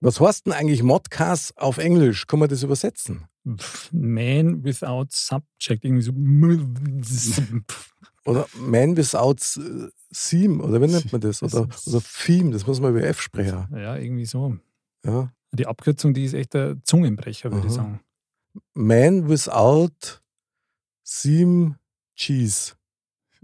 [0.00, 2.26] Was heißt denn eigentlich Modcast auf Englisch?
[2.26, 3.26] Kann man das übersetzen?
[3.92, 6.12] Man without subject, irgendwie so.
[8.26, 9.36] Oder Man without
[10.12, 10.62] Theme?
[10.62, 11.42] Oder wie nennt man das?
[11.42, 13.68] Oder, oder Theme, das muss man über F sprechen.
[13.72, 14.58] Ja, irgendwie so.
[15.04, 15.32] Ja.
[15.52, 17.84] Die Abkürzung, die ist echt der Zungenbrecher, würde ich Aha.
[17.84, 18.00] sagen.
[18.74, 20.20] Man without
[21.04, 21.78] Theme
[22.16, 22.72] Cheese.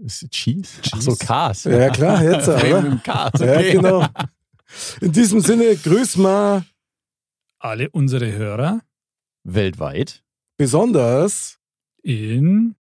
[0.07, 0.81] Cheese?
[0.91, 1.63] Ach so, Cars.
[1.63, 3.01] Ja, klar, jetzt, oder?
[3.39, 4.05] Ja, genau.
[5.01, 6.65] In diesem Sinne grüßen wir
[7.59, 8.81] Alle unsere Hörer
[9.43, 10.23] Weltweit.
[10.57, 11.59] besonders
[12.03, 12.75] in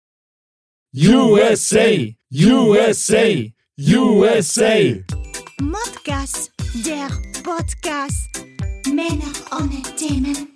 [0.95, 5.03] USA, USA, USA.
[5.61, 6.51] Modcast,
[6.85, 7.07] der
[7.43, 8.27] Podcast.
[8.87, 10.47] Männer ohne Themen.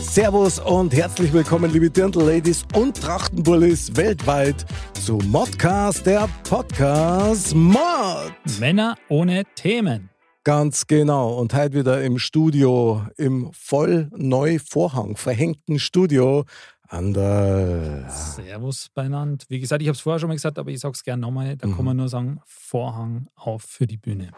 [0.00, 4.66] Servus und herzlich willkommen, liebe Dirndl-Ladies und Trachtenbullis weltweit
[5.00, 8.32] zu Modcast, der Podcast Mod.
[8.58, 10.10] Männer ohne Themen.
[10.44, 11.38] Ganz genau.
[11.38, 16.44] Und heute wieder im Studio, im voll neu Vorhang verhängten Studio
[16.86, 18.10] an der.
[18.10, 19.42] Servus beieinander.
[19.48, 21.56] Wie gesagt, ich habe es vorher schon mal gesagt, aber ich sage es gerne nochmal.
[21.56, 24.30] Da kann man nur sagen, Vorhang auf für die Bühne.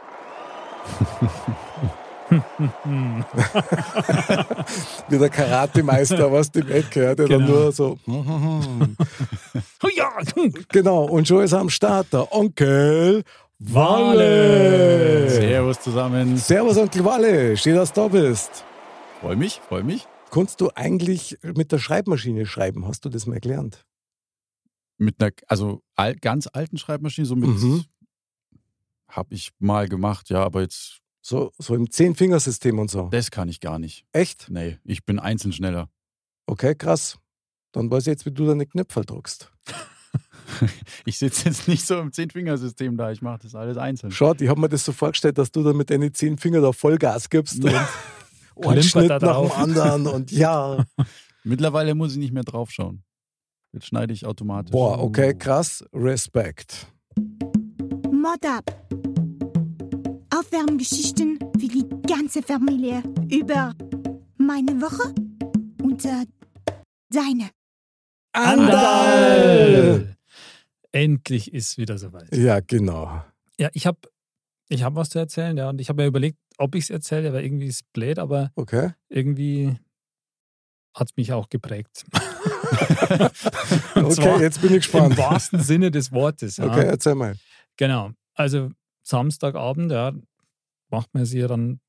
[5.09, 7.53] Wie der Karatemeister, was dem Eck hört, der dann Genau.
[7.63, 7.99] nur so.
[9.97, 10.11] Ja,
[10.69, 11.05] Genau.
[11.05, 13.23] Und schon ist er am Start der Onkel
[13.59, 15.31] Walle.
[15.31, 16.37] Servus zusammen.
[16.37, 17.57] Servus, Onkel Walle.
[17.57, 18.65] Schön, dass du da bist.
[19.21, 20.07] Freu mich, freu mich.
[20.31, 22.87] Kannst du eigentlich mit der Schreibmaschine schreiben?
[22.89, 23.85] Hast du das mal gelernt?
[24.99, 27.85] Mit einer, also al ganz alten Schreibmaschine, so mit, Mhm.
[29.09, 33.09] habe ich mal gemacht, ja, aber jetzt, So, so im Zehn-Fingersystem und so.
[33.11, 34.05] das kann ich gar nicht.
[34.13, 34.51] Echt?
[34.51, 35.89] Nee, ich bin einzeln schneller.
[36.47, 37.17] Okay, krass.
[37.71, 39.51] Dann weiß ich jetzt, wie du deine Knöpfe druckst.
[41.07, 44.13] Ich sitze jetzt nicht so im Zehn-Fingersystem da, ich mache das alles einzeln.
[44.13, 46.73] Schaut, ich habe mir das so vorgestellt, dass du da mit deinen zehn Fingern da
[46.73, 47.65] Vollgas gibst
[48.55, 50.85] und einen Schnitt nach dem anderen und ja.
[51.43, 53.03] Mittlerweile muss ich nicht mehr draufschauen.
[53.73, 54.71] Jetzt schneide ich automatisch.
[54.71, 55.85] Boah, okay, krass.
[55.95, 56.87] Respekt.
[58.13, 59.22] Mod ab.
[60.57, 63.75] Aufwärmgeschichten für die ganze Familie über
[64.37, 65.15] meine Woche
[65.83, 66.27] und äh,
[67.09, 67.49] deine.
[68.35, 70.15] Andal!
[70.93, 72.35] Endlich ist wieder soweit.
[72.37, 73.25] Ja, genau.
[73.59, 73.99] Ja, ich habe
[74.69, 75.71] ich hab was zu erzählen, ja.
[75.71, 78.53] Und ich habe ja überlegt, ob ich es erzähle, aber irgendwie ist es blöd, aber
[78.55, 78.91] Okay.
[79.09, 79.79] irgendwie
[80.95, 82.05] hat es mich auch geprägt.
[83.95, 85.19] Okay, jetzt bin ich Im gespannt.
[85.19, 86.57] wahrsten Sinne des Wortes.
[86.57, 86.67] Ja.
[86.67, 87.37] Okay, erzähl mal.
[87.77, 88.11] Genau.
[88.35, 88.71] Also
[89.03, 90.13] Samstagabend, ja,
[90.93, 91.81] macht man sich ja dann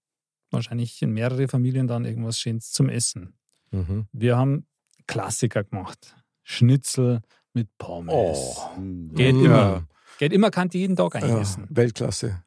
[0.49, 3.33] wahrscheinlich in mehrere Familien dann irgendwas Schönes zum Essen.
[3.71, 4.07] Mhm.
[4.11, 4.65] Wir haben
[5.07, 6.15] Klassiker gemacht.
[6.43, 7.21] Schnitzel
[7.53, 8.13] mit Pommes.
[8.15, 8.75] Oh.
[8.75, 9.13] Hm.
[9.15, 9.45] Geht Mm.
[9.45, 9.87] immer.
[10.19, 11.67] Geht immer, kann die jeden Tag eigentlich Ja, essen.
[11.69, 12.43] Weltklasse.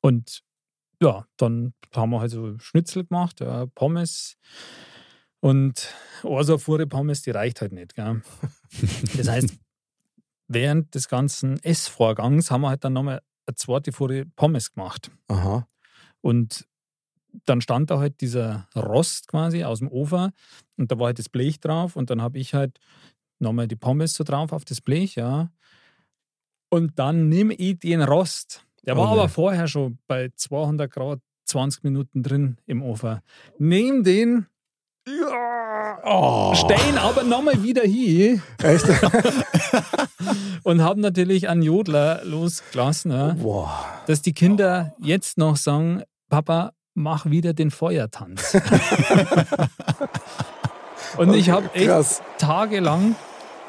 [0.00, 0.42] Und
[1.00, 4.36] ja, dann haben wir halt so Schnitzel gemacht, ja, Pommes.
[5.40, 7.94] Und eine Fuhre Pommes, die reicht halt nicht.
[7.94, 8.22] Gell?
[9.16, 9.54] Das heißt,
[10.48, 15.10] während des ganzen Essvorgangs haben wir halt dann nochmal eine zweite Fuhre Pommes gemacht.
[15.28, 15.66] Aha.
[16.20, 16.66] Und
[17.46, 20.30] dann stand da halt dieser Rost quasi aus dem Ofen
[20.76, 22.78] und da war halt das Blech drauf und dann habe ich halt
[23.40, 25.50] nochmal die Pommes so drauf auf das Blech, ja.
[26.70, 28.64] Und dann nehme ich den Rost.
[28.86, 33.20] Der war Oh aber vorher schon bei 200 Grad 20 Minuten drin im Ofen.
[33.58, 34.46] Nehm den,
[35.06, 36.54] ja, Oh.
[36.54, 38.84] stehen aber nochmal wieder hier Echt?
[40.62, 43.84] und haben natürlich einen Jodler losgelassen, Boah.
[44.06, 48.54] dass die Kinder jetzt noch sagen, Papa, mach wieder den Feuertanz.
[51.16, 52.22] und ich habe echt Krass.
[52.38, 53.14] tagelang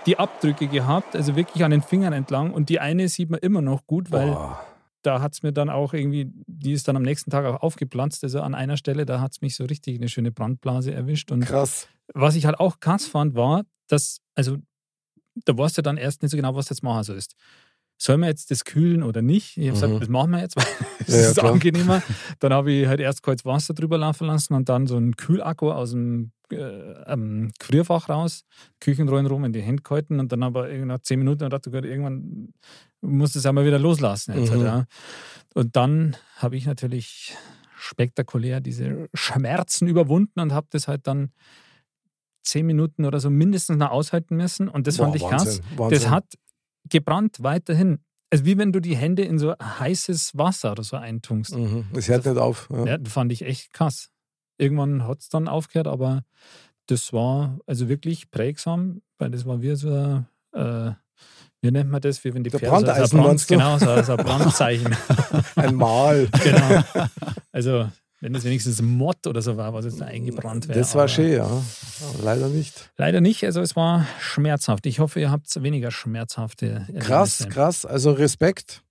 [0.06, 2.52] die Abdrücke gehabt, also wirklich an den Fingern entlang.
[2.52, 4.60] Und die eine sieht man immer noch gut, weil Boah.
[5.06, 8.24] Da hat es mir dann auch irgendwie, die ist dann am nächsten Tag auch aufgeplatzt.
[8.24, 11.32] Also an einer Stelle, da hat es mich so richtig eine schöne Brandblase erwischt.
[11.32, 11.88] Und Krass.
[12.14, 14.58] was ich halt auch krass fand, war, dass, also
[15.46, 17.36] da weißt du dann erst nicht so genau, was jetzt machen sollst.
[17.98, 19.58] Sollen wir jetzt das kühlen oder nicht?
[19.58, 19.82] Ich habe Mhm.
[19.82, 20.66] gesagt, das machen wir jetzt, weil
[21.00, 21.54] es Ja, ja, ist klar.
[21.54, 22.02] angenehmer.
[22.40, 25.72] Dann habe ich halt erst kaltes Wasser drüber laufen lassen und dann so einen Kühlakku
[25.72, 28.46] aus dem äh, ähm, Gefrierfach raus,
[28.80, 32.54] Küchenrollen rum in die Hände gehalten und dann aber nach zehn Minuten dachte ich, irgendwann
[33.02, 34.38] musste es ja mal wieder loslassen.
[34.38, 34.62] Jetzt, Mhm.
[34.66, 34.86] ja.
[35.54, 37.36] Und dann habe ich natürlich
[37.78, 41.32] spektakulär diese Schmerzen überwunden und habe das halt dann
[42.44, 44.68] zehn Minuten oder so mindestens noch aushalten müssen.
[44.70, 45.46] Und das Boah, fand ich krass.
[45.46, 46.00] Wahnsinn, Wahnsinn.
[46.00, 46.26] Das hat
[46.90, 48.00] gebrannt weiterhin.
[48.32, 51.56] Also wie wenn du die Hände in so heißes Wasser oder so eintunkst.
[51.56, 51.86] Mhm.
[51.94, 52.68] Das hört nicht auf.
[52.72, 52.86] Ja.
[52.86, 54.10] Ja, das fand ich echt krass.
[54.58, 56.24] Irgendwann hat es dann aufgehört, aber
[56.88, 60.92] das war also wirklich prägsam, weil das war wie so ein, äh,
[61.62, 63.48] wie nennt man das, wie wenn die Pferde so- Brandeisen, so ein Brand?
[63.48, 64.96] Genau, so, so ein Brandzeichen.
[65.56, 66.28] Ein Mal.
[66.44, 66.84] genau.
[67.52, 67.90] Also
[68.22, 70.80] wenn das wenigstens ein Mott oder so war, was jetzt da eingebrannt wäre.
[70.80, 71.46] Das war schön, ja.
[71.46, 72.92] Aber leider nicht.
[72.98, 74.86] Leider nicht, also es war schmerzhaft.
[74.86, 77.00] Ich hoffe, ihr habt weniger schmerzhafte Erlebnisse.
[77.08, 77.86] Krass, krass.
[77.86, 78.82] Also Respekt,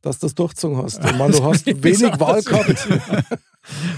[0.00, 0.98] dass du das durchgezogen hast.
[1.04, 2.88] Ich meine, du hast wenig Wahl gehabt.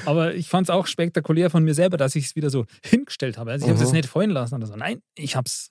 [0.07, 3.39] Aber ich fand es auch spektakulär von mir selber, dass ich es wieder so hingestellt
[3.39, 3.51] habe.
[3.53, 3.87] Also ich habe es Mhm.
[3.87, 4.77] jetzt nicht fallen lassen oder so.
[4.77, 5.71] Nein, ich habe es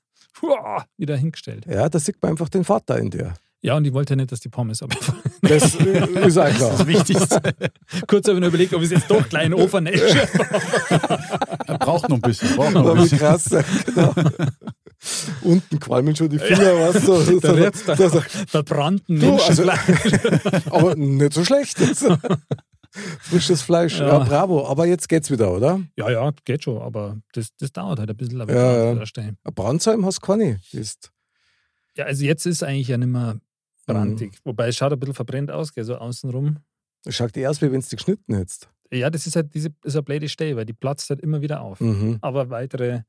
[0.97, 1.65] wieder hingestellt.
[1.65, 3.33] Ja, da sieht man einfach den Vater in dir.
[3.61, 5.19] Ja, und ich wollte nicht, dass die Pommes abfallen.
[5.41, 5.81] Das ist
[6.37, 6.71] auch klar.
[6.77, 7.41] Das Wichtigste.
[8.05, 12.17] Kurz habe ich nur überlegt, ob ich es jetzt doch klein Ofern Er braucht noch
[12.17, 12.55] ein bisschen.
[12.55, 13.17] Braucht noch ein Aber bisschen.
[13.17, 14.13] krass, ja, genau.
[15.41, 17.19] Unten qualmen schon die Finger, was so.
[17.21, 19.63] so, Da so, verbrannten Du, also,
[20.69, 21.77] aber nicht so schlecht.
[22.91, 24.07] Frisches Fleisch, ja.
[24.07, 24.19] Ja.
[24.19, 24.67] bravo.
[24.67, 25.81] Aber jetzt geht's wieder, oder?
[25.95, 28.41] Ja, ja, geht schon, aber das, das dauert halt ein bisschen.
[28.41, 29.01] Aber Ja, ja.
[29.01, 30.59] Ein Brandsheim hast du keine.
[30.71, 31.11] Ist,
[31.95, 33.39] ja, also jetzt ist eigentlich ja nicht mehr
[33.85, 34.31] brandig.
[34.31, 34.37] Mhm.
[34.43, 36.57] Wobei es schaut ein bisschen verbrennt aus, gell, so außenrum.
[37.03, 38.69] das schaut dir aus, wie wenn du die geschnitten hättest.
[38.91, 41.61] Ja, das ist halt diese ist eine blöde Stelle, weil die platzt halt immer wieder
[41.61, 41.81] auf.
[41.81, 42.19] Mhm.
[42.21, 43.01] Aber weitere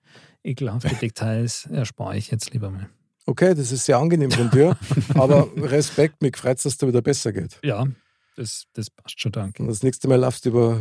[0.42, 2.88] ekelhafte Details erspare ich jetzt lieber mal.
[3.26, 4.76] Okay, das ist sehr angenehm von dir.
[5.14, 7.60] aber Respekt, mich freut dass es dir wieder besser geht.
[7.62, 7.86] Ja,
[8.38, 9.62] das, das passt schon, danke.
[9.62, 10.80] Und das nächste Mal laufst du über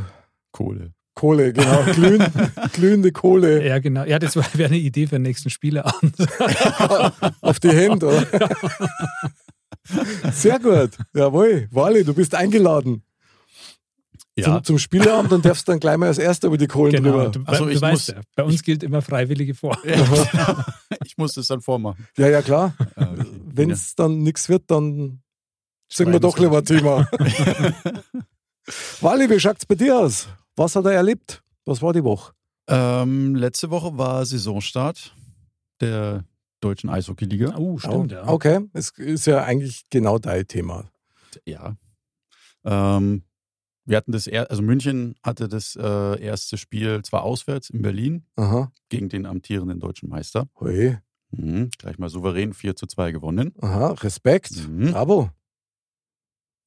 [0.51, 0.93] Kohle.
[1.15, 1.83] Kohle, genau.
[1.93, 2.29] Glühend,
[2.73, 4.03] glühende Kohle Ja, genau.
[4.03, 6.15] Ja, das wäre eine Idee für den nächsten Spieleabend.
[7.41, 8.49] auf die Hände, oder?
[10.31, 10.91] Sehr gut.
[11.15, 11.67] Jawohl.
[11.71, 13.01] Wally, du bist eingeladen.
[14.35, 17.09] Ja, Zum, zum Spieleabend und darfst dann gleich mal als Erster über die Kohlen genau.
[17.11, 17.29] drüber.
[17.31, 19.75] Du, Also du ich weißt muss- ja, bei uns gilt immer Freiwillige vor.
[21.03, 22.07] ich muss das dann vormachen.
[22.17, 22.75] Ja, ja, klar.
[22.95, 23.05] Äh,
[23.45, 25.21] Wenn es dann nichts wird, dann
[25.87, 27.07] singen wir doch lieber ein Thema.
[29.01, 30.27] Wally, wie schaut's bei dir aus?
[30.55, 31.41] Was hat er erlebt?
[31.65, 32.33] Was war die Woche?
[32.67, 35.15] ähm, letzte Woche war Saisonstart
[35.79, 36.25] der
[36.59, 37.55] deutschen Eishockeyliga.
[37.57, 38.27] Oh, stimmt, ja.
[38.27, 40.89] Okay, es ist ja eigentlich genau dein Thema.
[41.45, 41.77] Ja.
[42.65, 43.23] Ähm,
[43.85, 48.25] wir hatten das, er also München hatte das äh, erste Spiel zwar auswärts in Berlin
[48.35, 48.71] Aha.
[48.89, 50.49] gegen den amtierenden deutschen Meister.
[50.59, 50.97] Hui.
[51.31, 53.53] Mhm, gleich mal souverän 4 zu 2 gewonnen.
[53.61, 54.67] Aha, Respekt.
[54.67, 54.91] Mhm.
[54.91, 55.29] Bravo.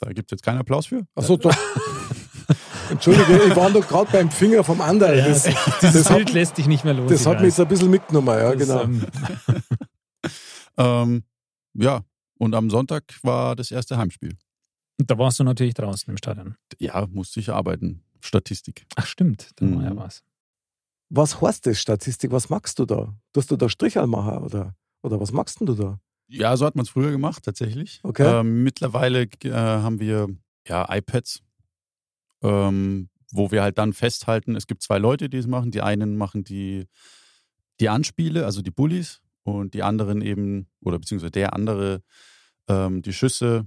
[0.00, 1.06] Da gibt es jetzt keinen Applaus für.
[1.14, 1.54] Achso, doch.
[2.90, 5.16] Entschuldige, ich war doch gerade beim Finger vom anderen.
[5.16, 7.08] Ja, das, Dieses das, Bild hat, lässt dich nicht mehr los.
[7.10, 8.82] das hat mich jetzt ein bisschen mitgenommen, ja, Das, genau.
[8.82, 9.04] ähm,
[10.76, 11.24] Ähm,
[11.74, 12.02] ja,
[12.38, 14.36] und am Sonntag war das erste Heimspiel.
[14.98, 16.56] da warst du natürlich draußen im Stadion.
[16.78, 18.02] Ja, musste ich arbeiten.
[18.20, 18.86] Statistik.
[18.96, 19.50] Ach, stimmt.
[19.56, 19.96] Da war ja Mhm.
[19.98, 20.22] was.
[21.10, 22.30] Was heißt das, Statistik?
[22.32, 23.14] Was magst du da?
[23.32, 25.98] Tust du da Strichel machen oder, oder was magst denn du da?
[26.30, 28.00] Ja, so hat man es früher gemacht, tatsächlich.
[28.02, 28.40] Okay.
[28.40, 30.28] Ähm, mittlerweile äh, haben wir
[30.66, 31.42] ja iPads,
[32.42, 35.70] ähm, wo wir halt dann festhalten, es gibt zwei Leute, die es machen.
[35.70, 36.86] Die einen machen die,
[37.80, 42.02] die Anspiele, also die Bullies, und die anderen eben, oder beziehungsweise der andere,
[42.68, 43.66] ähm, die Schüsse,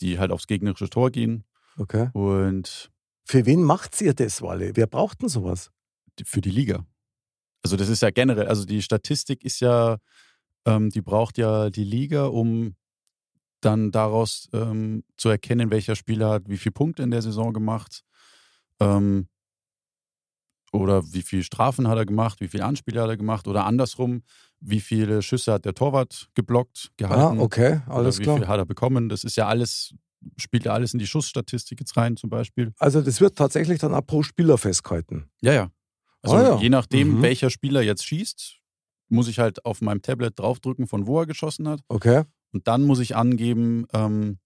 [0.00, 1.44] die halt aufs gegnerische Tor gehen.
[1.78, 2.10] Okay.
[2.12, 2.90] Und
[3.24, 4.72] Für wen macht ihr das, Wally?
[4.74, 5.70] Wer braucht denn sowas?
[6.24, 6.86] für die Liga.
[7.62, 9.98] Also das ist ja generell, also die Statistik ist ja,
[10.66, 12.74] ähm, die braucht ja die Liga, um
[13.60, 18.02] dann daraus ähm, zu erkennen, welcher Spieler hat wie viele Punkte in der Saison gemacht
[18.80, 19.28] ähm,
[20.72, 24.22] oder wie viele Strafen hat er gemacht, wie viele Anspiele hat er gemacht oder andersrum,
[24.60, 28.36] wie viele Schüsse hat der Torwart geblockt, Ah, gehalten okay, oder alles wie klar.
[28.38, 29.08] viel hat er bekommen.
[29.08, 29.94] Das ist ja alles,
[30.36, 32.72] spielt ja alles in die Schussstatistik jetzt rein zum Beispiel.
[32.78, 35.30] Also das wird tatsächlich dann auch pro Spieler festgehalten.
[35.40, 35.70] Ja, ja.
[36.22, 36.60] Also Ah, ja.
[36.60, 37.22] je nachdem, Mhm.
[37.22, 38.58] welcher Spieler jetzt schießt,
[39.08, 41.80] muss ich halt auf meinem Tablet draufdrücken, von wo er geschossen hat.
[41.88, 42.24] Okay.
[42.52, 44.38] Und dann muss ich angeben, ähm,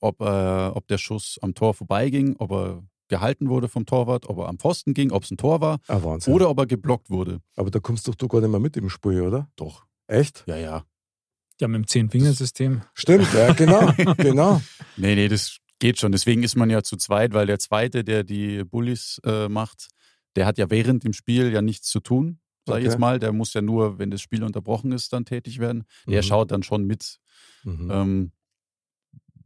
[0.00, 0.24] ob, äh,
[0.68, 4.58] ob der Schuss am Tor vorbeiging, ob er gehalten wurde vom Torwart, ob er am
[4.58, 6.32] Pfosten ging, ob es ein Tor war Ah, Wahnsinn.
[6.32, 7.40] oder ob er geblockt wurde.
[7.56, 9.48] Aber da kommst doch du gar nicht mehr mit im Spiel, oder?
[9.56, 9.84] Doch.
[10.06, 10.44] Echt?
[10.46, 10.84] Ja, ja.
[11.60, 12.82] Ja, mit dem Zehn-Fingersystem.
[12.94, 14.62] Stimmt, ja, genau, genau.
[14.96, 16.12] Nee, nee, das geht schon.
[16.12, 19.88] Deswegen ist man ja zu zweit, weil der Zweite, der die Bullies äh, macht,
[20.36, 22.84] der hat ja während dem Spiel ja nichts zu tun, sag ich Okay.
[22.84, 23.18] jetzt mal.
[23.18, 25.84] Der muss ja nur, wenn das Spiel unterbrochen ist, dann tätig werden.
[26.08, 26.26] Der Mhm.
[26.26, 27.18] schaut dann schon mit,
[27.64, 27.90] Mhm.
[27.90, 28.32] ähm,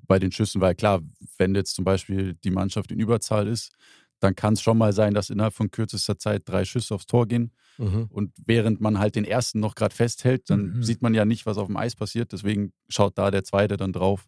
[0.07, 1.01] bei den Schüssen, weil klar,
[1.39, 3.73] wenn jetzt zum Beispiel die Mannschaft in Überzahl ist,
[4.21, 7.27] dann kann es schon mal sein, dass innerhalb von kürzester Zeit drei Schüsse aufs Tor
[7.27, 7.53] gehen.
[7.79, 8.07] Mhm.
[8.11, 10.83] Und während man halt den ersten noch gerade festhält, dann Mhm.
[10.83, 12.33] sieht man ja nicht, was auf dem Eis passiert.
[12.33, 14.27] Deswegen schaut da der zweite dann drauf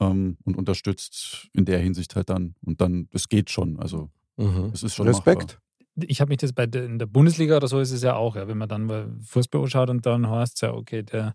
[0.00, 2.54] ähm, und unterstützt in der Hinsicht halt dann.
[2.64, 3.78] Und dann, das geht schon.
[3.78, 4.70] Also Mhm.
[4.72, 5.58] es ist schon Respekt.
[5.96, 8.36] Ich habe mich das bei der, in der Bundesliga oder so ist es ja auch,
[8.36, 11.34] ja, wenn man dann mal Fußball anschaut und dann heißt es ja, okay, der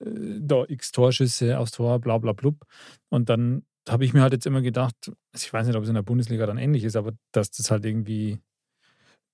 [0.00, 2.64] äh, da x Torschüsse aufs Tor, bla bla blub.
[3.10, 4.94] Und dann habe ich mir halt jetzt immer gedacht,
[5.32, 7.70] also ich weiß nicht, ob es in der Bundesliga dann ähnlich ist, aber dass das
[7.70, 8.38] halt irgendwie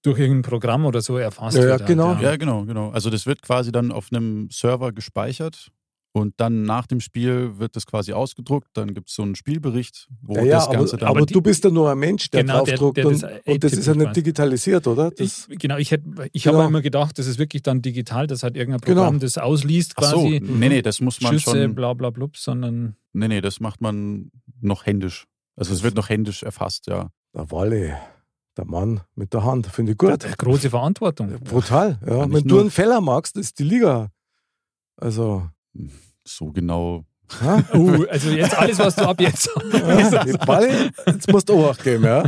[0.03, 1.81] durch irgendein Programm oder so erfasst Ja, ja, wird.
[1.81, 2.09] halt, genau.
[2.09, 2.23] machbar.
[2.31, 2.91] Ja, genau, genau.
[2.91, 5.71] Also das wird quasi dann auf einem Server gespeichert.
[6.13, 8.67] Und dann nach dem Spiel wird das quasi ausgedruckt.
[8.73, 11.09] Dann gibt es so einen Spielbericht, wo Ja, ja, das Ganze aber, dann.
[11.09, 13.63] aber du bist ja nur ein Mensch, der Genau, der- draufdruckt der und, das und
[13.65, 15.13] das ist ja nicht digitalisiert, oder?
[15.13, 16.59] Das, Ich, genau, ich, hätte- ich Genau.
[16.59, 19.03] habe immer gedacht, das ist wirklich dann digital, dass halt irgendein Genau.
[19.03, 20.41] Programm das ausliest Ach so, quasi.
[20.43, 21.75] nee, nee, das muss man Schüsse, schon.
[21.77, 25.27] bla bla blub, sondern Nee, nee, das macht man noch händisch.
[25.55, 27.11] Also es wird noch händisch erfasst, ja.
[27.35, 27.97] der Walle,
[28.57, 30.27] der Mann mit der Hand, finde ich gut.
[30.39, 31.39] große Verantwortung.
[31.45, 32.19] Brutal, ja.
[32.23, 34.11] Kann Wenn du einen Fehler magst, ist die Liga.
[34.97, 35.49] Also,
[36.25, 37.05] So genau.
[37.75, 42.03] Uh, also jetzt alles, was du ab jetzt Ja, Walle, jetzt musst du auch geben,
[42.03, 42.25] ja.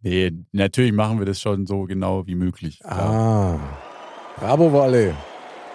[0.00, 2.80] Nee, natürlich machen wir das schon so genau wie möglich.
[2.82, 2.90] Ja.
[2.90, 3.60] Ah,
[4.36, 5.14] bravo Walle.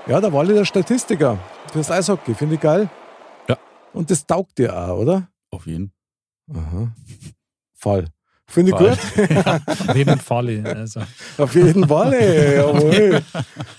[0.08, 1.38] Ja, der Walle der Statistiker
[1.72, 2.90] fürs Eishockey, finde ich geil.
[3.48, 3.58] Ja.
[3.94, 5.28] Und das taugt dir auch, oder?
[5.52, 5.92] Auf jeden
[6.52, 6.92] Aha.
[7.76, 8.06] Fall.
[8.48, 8.98] Finde ich gut.
[9.68, 10.66] auf jeden Fall.
[10.66, 11.02] Also.
[11.38, 12.56] Auf jeden Fall, ey.
[12.56, 13.22] Jawohl.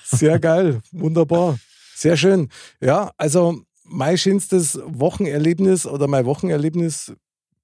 [0.05, 0.81] Sehr geil.
[0.93, 1.59] Wunderbar.
[1.99, 2.49] Sehr schön.
[2.81, 7.13] Ja, also mein schönstes Wochenerlebnis oder mein Wochenerlebnis,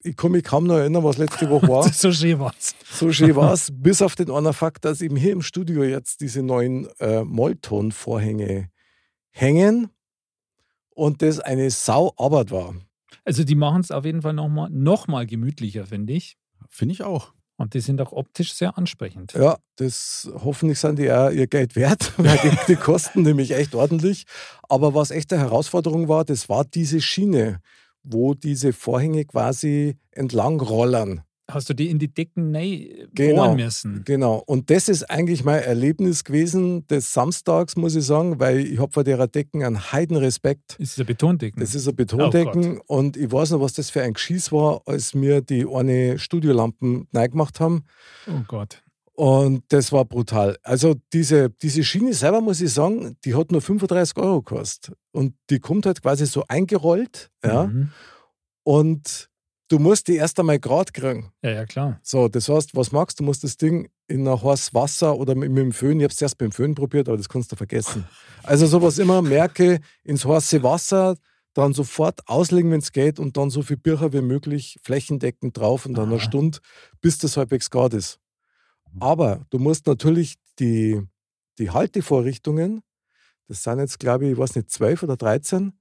[0.03, 1.89] ich kann mich kaum noch erinnern, was letzte Woche war.
[1.93, 2.75] so schön war's.
[2.91, 6.21] So schön war es, bis auf den anderen Fakt, dass eben hier im Studio jetzt
[6.21, 8.71] diese neuen äh, Mollton-Vorhänge
[9.31, 9.91] hängen
[10.97, 12.75] und das eine Sauarbeit war.
[13.25, 16.39] Also die machen es auf jeden Fall nochmal noch mal gemütlicher, finde ich.
[16.69, 17.34] Finde ich auch.
[17.57, 19.33] Und die sind auch optisch sehr ansprechend.
[19.35, 23.75] Ja, das hoffentlich sind die auch ihr Geld wert, weil die, die kosten nämlich echt
[23.75, 24.25] ordentlich.
[24.69, 27.61] Aber was echt eine Herausforderung war, das war diese Schiene,
[28.03, 31.23] wo diese Vorhänge quasi entlang rollern.
[31.51, 33.45] Hast du die in die Decken nee, Genau.
[33.45, 34.03] bohren müssen?
[34.05, 34.43] Genau.
[34.47, 38.93] Und das ist eigentlich mein Erlebnis gewesen des Samstags, muss ich sagen, weil ich habe
[38.93, 40.77] vor der Decken einen Heidenrespekt.
[40.79, 41.61] Ist der Betondecken?
[41.61, 45.15] Das ist ein Betondecken und ich weiß noch, was das für ein Geschieß war, als
[45.15, 47.85] wir die eine Studiolampen neu gemacht haben.
[48.27, 48.83] oh Gott.
[49.17, 50.57] Und das war brutal.
[50.65, 54.97] Also diese, diese Schiene selber, muss ich sagen, die hat nur 35 Euro gekostet.
[55.13, 57.31] Und die kommt halt quasi so eingerollt.
[57.45, 57.67] Ja?
[57.67, 57.91] Mhm.
[58.65, 59.31] Und
[59.75, 61.33] du musst die erst einmal gerade kriegen.
[61.43, 61.99] ja, ja, klar.
[62.03, 63.25] So, das heißt, was machst du?
[63.25, 66.13] Du musst das Ding in ein heißes Wasser oder mit, mit dem Föhn, ich habe
[66.13, 68.05] es erst beim Föhn probiert, aber das kannst du vergessen.
[68.45, 71.17] Also sowas immer merke, ins heiße Wasser,
[71.55, 75.87] dann sofort auslegen, wenn es geht und dann so viel Bücher wie möglich flächendeckend drauf
[75.87, 76.21] und dann eine Aha.
[76.23, 76.59] Stunde,
[77.01, 78.21] bis das halbwegs grad ist.
[79.01, 81.03] Aber du musst natürlich die,
[81.59, 82.83] die Haltevorrichtungen,
[83.49, 85.73] das sind jetzt glaube ich, ich weiß nicht, 12 oder 13,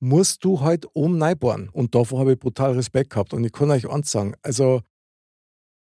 [0.00, 1.68] musst du halt oben reinbohren.
[1.68, 3.34] Und davor habe ich brutal Respekt gehabt.
[3.34, 4.80] Und ich kann euch eins sagen, also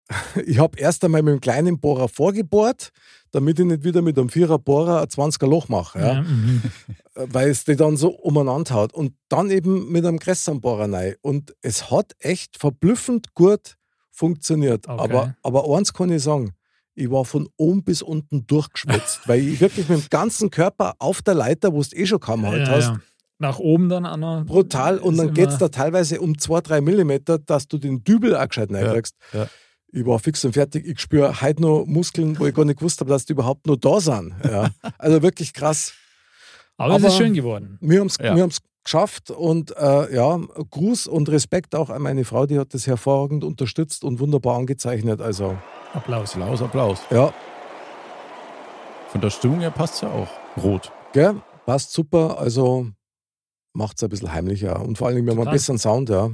[0.45, 2.91] ich habe erst einmal mit dem kleinen Bohrer vorgebohrt,
[3.31, 6.15] damit ich nicht wieder mit einem Vierer-Bohrer ein 20er Loch mache, ja?
[6.15, 6.63] Ja, mhm.
[7.15, 8.93] weil es die dann so umeinander haut.
[8.93, 11.15] Und dann eben mit einem größeren Bohrer rein.
[11.23, 13.77] Und es hat echt verblüffend gut
[14.11, 14.89] funktioniert.
[14.89, 15.01] Okay.
[15.01, 16.53] Aber, aber eins kann ich sagen,
[16.95, 21.23] ich war von oben bis unten durchgeschwitzt, weil ich wirklich mit dem ganzen Körper auf
[21.23, 22.93] der Leiter, wo du eh schon kaum halt ja, hast.
[23.41, 24.45] Nach oben dann auch noch.
[24.45, 24.99] brutal.
[24.99, 28.71] Und dann geht es da teilweise um 2-3 Millimeter, dass du den Dübel auch gescheit
[28.73, 29.17] reinkriegst.
[29.33, 29.49] ja.
[29.93, 30.87] Ich war fix und fertig.
[30.87, 33.75] Ich spüre heute noch Muskeln, wo ich gar nicht gewusst habe, dass die überhaupt noch
[33.75, 34.33] da sind.
[34.45, 34.71] Ja.
[34.99, 35.95] Also wirklich krass.
[36.77, 37.77] Aber, es aber- ist schön geworden.
[37.81, 38.37] Wir haben es Ja.
[38.37, 40.39] wir haben's geschafft und äh, ja,
[40.71, 45.21] Gruß und Respekt auch an meine Frau, die hat das hervorragend unterstützt und wunderbar angezeichnet.
[45.21, 45.57] Also
[45.93, 46.35] Applaus.
[46.37, 47.01] Applaus, Applaus.
[47.11, 47.33] ja,
[49.09, 50.29] Von der Stimmung her passt es ja auch.
[50.63, 50.93] Rot.
[51.13, 51.35] gell,
[51.67, 52.39] passt super.
[52.39, 52.87] Also
[53.73, 56.31] macht es ein bisschen heimlicher und vor allem, wir haben einen besseren Sound, ja.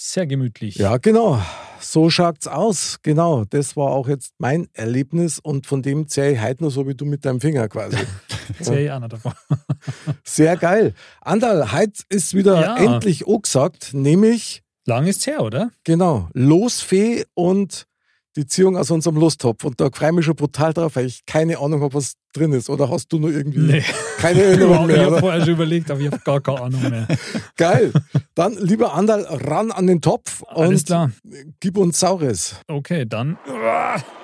[0.00, 0.76] Sehr gemütlich.
[0.76, 1.42] Ja, genau.
[1.80, 2.98] So schaut's aus.
[3.02, 3.44] Genau.
[3.46, 6.94] Das war auch jetzt mein Erlebnis und von dem zähle ich heute noch so wie
[6.94, 7.96] du mit deinem Finger quasi.
[8.60, 9.32] Sehe ich auch noch davon.
[10.24, 10.94] Sehr geil.
[11.20, 12.76] Andal, heute ist wieder Ja.
[12.76, 15.70] endlich angesagt, nämlich, Lang ist's her, oder?
[15.82, 17.87] genau, Losfee und
[18.38, 19.64] die Ziehung aus unserem Lostopf.
[19.64, 22.52] Und da freue ich mich schon brutal drauf, weil ich keine Ahnung habe, was drin
[22.52, 22.70] ist.
[22.70, 23.84] Oder hast du nur irgendwie Nee.
[24.18, 25.00] keine Erinnerung ich mehr?
[25.06, 25.20] habe Oder?
[25.20, 27.08] vorher schon überlegt, aber ich habe gar keine Ahnung mehr.
[27.56, 27.92] Geil.
[28.36, 31.10] Dann, lieber Andal, ran an den Topf Alles und klar.
[31.58, 32.54] gib uns Saures.
[32.68, 33.36] Okay, dann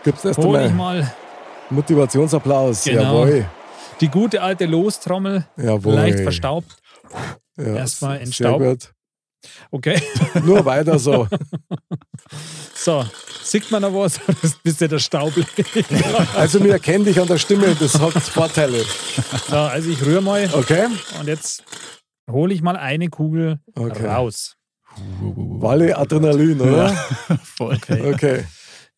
[0.05, 1.13] Gibt's erst hole ich mal
[1.71, 2.85] Motivationsapplaus.
[2.85, 3.25] Genau.
[3.27, 3.47] Jawohl.
[4.01, 5.95] die gute alte Lostrommel, Jawohl.
[5.95, 6.77] leicht verstaubt.
[7.57, 8.23] Ja, Erstmal
[8.59, 8.93] gut.
[9.71, 10.01] Okay,
[10.45, 11.27] Nur weiter so.
[12.85, 13.03] So,
[13.43, 14.21] sieht man noch was?
[14.29, 15.47] Oder bist du der Staubling?
[16.37, 18.85] Also wir erkennen dich an der Stimme, das hat Vorteile.
[19.49, 20.89] So, also ich rühre mal Okay?
[21.19, 21.65] und jetzt
[22.31, 24.07] hole ich mal eine Kugel Okay.
[24.07, 24.57] raus.
[25.23, 26.91] Walle Adrenalin, oder?
[27.57, 27.75] Voll.
[27.77, 28.45] Okay, Okay.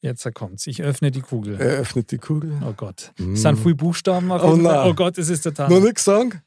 [0.01, 0.67] jetzt kommt's.
[0.67, 1.55] Ich öffne die Kugel.
[1.61, 2.61] Er öffnet die Kugel.
[2.69, 3.13] Oh Gott.
[3.35, 4.89] Es sind viele Buchstaben auf Oh nein.
[4.89, 5.69] Oh Gott, es ist total.
[5.71, 6.43] Noch nichts sagen?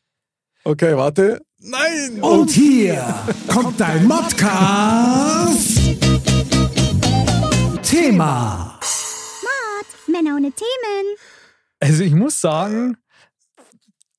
[0.65, 1.41] Okay, warte.
[1.61, 2.21] Nein!
[2.21, 3.15] Und hier
[3.47, 5.78] kommt dein Modcast.
[7.89, 8.79] Thema.
[10.07, 11.15] Männer ohne Themen.
[11.79, 12.97] Also ich muss sagen,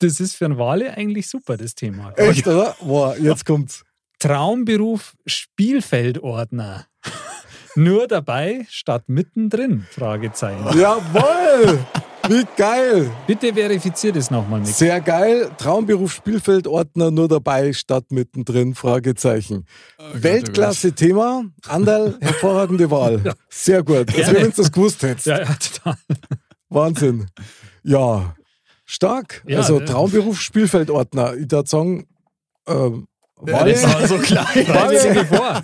[0.00, 2.12] das ist für einen Wale eigentlich super, das Thema.
[2.16, 2.76] Echt, oder?
[2.80, 3.84] Boah, jetzt kommt's.
[4.18, 6.86] Traumberuf Spielfeldordner.
[7.76, 9.86] Nur dabei statt mittendrin?
[9.90, 10.76] Fragezeichen.
[10.76, 11.86] Jawohl!
[12.28, 13.10] Wie geil!
[13.26, 14.68] Bitte verifiziert es nochmal mit.
[14.68, 15.50] Sehr geil.
[15.58, 18.74] Traumberuf Spielfeldordner nur dabei statt mittendrin?
[18.74, 19.66] Fragezeichen.
[20.12, 21.44] Weltklasse-Thema.
[21.66, 23.34] Anderl, hervorragende Wahl.
[23.48, 24.14] Sehr gut.
[24.14, 25.26] Als wenn du das gewusst hättest.
[25.26, 25.96] Ja, ja, total.
[26.68, 27.26] Wahnsinn.
[27.82, 28.34] Ja,
[28.84, 29.42] stark.
[29.46, 31.34] Ja, also Traumberuf Spielfeldordner.
[31.34, 32.06] Ich würde sagen,
[32.66, 34.46] ähm, Walle, das war so klein.
[34.52, 35.62] Stell dir vor.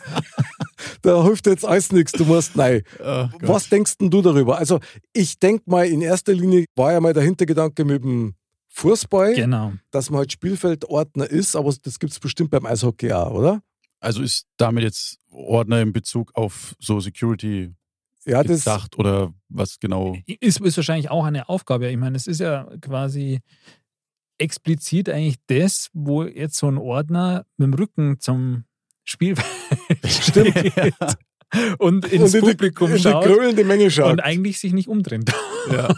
[1.06, 2.12] Da hilft jetzt alles nichts.
[2.12, 2.82] Du musst, nein.
[3.00, 3.28] Oh.
[3.42, 4.58] Was denkst denn du darüber?
[4.58, 4.80] Also,
[5.12, 8.34] ich denke mal, in erster Linie war ja mal der Hintergedanke mit dem
[8.68, 9.72] Fußball, Genau.
[9.90, 13.62] dass man halt Spielfeldordner ist, aber das gibt es bestimmt beim Eishockey auch, oder?
[14.00, 17.72] Also ist damit jetzt Ordner in Bezug auf so Security
[18.24, 20.16] Ja, das, gedacht oder was genau?
[20.26, 21.88] Ist, ist wahrscheinlich auch eine Aufgabe.
[21.88, 23.40] Ich meine, es ist ja quasi
[24.38, 28.64] explizit eigentlich das, wo jetzt so ein Ordner mit dem Rücken zum
[29.06, 29.46] Spielfeld
[30.06, 30.58] Stimmt.
[30.58, 30.94] steht
[31.78, 34.12] und ins und in Publikum die, die schaut grölende Menge schaut.
[34.12, 35.32] und eigentlich sich nicht umdreht.
[35.70, 35.94] Ja,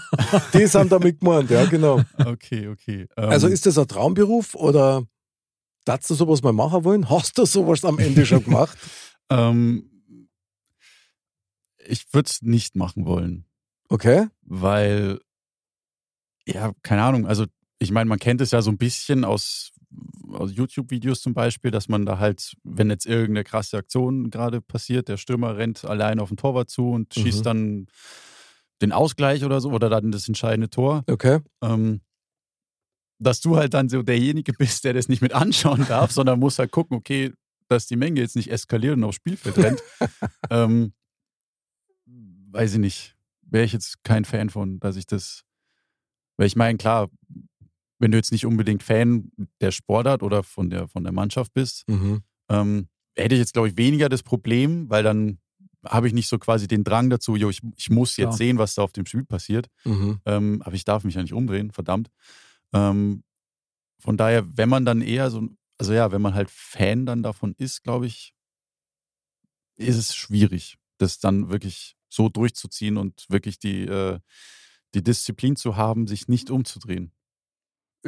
[0.52, 2.02] die sind damit gemeint, ja, genau.
[2.24, 3.08] okay, okay.
[3.16, 5.02] Ähm, Also ist das ein Traumberuf oder
[5.84, 7.08] darfst du sowas mal machen wollen?
[7.10, 8.76] Hast du sowas am Ende schon gemacht?
[9.30, 9.90] ähm,
[11.86, 13.46] ich würde es nicht machen wollen,
[13.88, 14.26] Okay.
[14.42, 15.20] weil,
[16.46, 17.46] ja, keine Ahnung, also
[17.78, 19.70] ich meine, man kennt es ja so ein bisschen aus,
[20.32, 25.08] aus YouTube-Videos zum Beispiel, dass man da halt, wenn jetzt irgendeine krasse Aktion gerade passiert,
[25.08, 27.22] der Stürmer rennt allein auf den Torwart zu und Mhm.
[27.22, 27.86] schießt dann
[28.80, 31.04] den Ausgleich oder so oder dann das entscheidende Tor.
[31.10, 31.40] Okay.
[31.62, 32.00] ähm,
[33.20, 36.58] dass du halt dann so derjenige bist, der das nicht mit anschauen darf, sondern muss
[36.60, 37.32] halt gucken, okay,
[37.66, 39.82] dass die Menge jetzt nicht eskaliert und aufs Spielfeld rennt.
[40.50, 40.92] ähm,
[42.06, 43.16] weiß ich nicht.
[43.42, 45.42] Wäre ich jetzt kein Fan von, dass ich das.
[46.36, 47.08] Weil ich meine, klar,
[47.98, 49.30] wenn du jetzt nicht unbedingt Fan
[49.60, 52.22] der Sportart oder von der, von der Mannschaft bist, Mhm.
[52.48, 55.38] ähm, hätte ich jetzt, glaube ich, weniger das Problem, weil dann
[55.84, 58.36] habe ich nicht so quasi den Drang dazu, jo, ich, ich muss jetzt Klar.
[58.36, 59.68] sehen, was da auf dem Spiel passiert.
[59.84, 60.20] Mhm.
[60.24, 62.10] Ähm, aber ich darf mich ja nicht umdrehen, verdammt.
[62.72, 63.22] Ähm,
[64.00, 67.54] von daher, wenn man dann eher so, also ja, wenn man halt Fan dann davon
[67.58, 68.32] ist, glaube ich,
[69.76, 74.18] ist es schwierig, das dann wirklich so durchzuziehen und wirklich die, äh,
[74.94, 77.12] die Disziplin zu haben, sich nicht umzudrehen.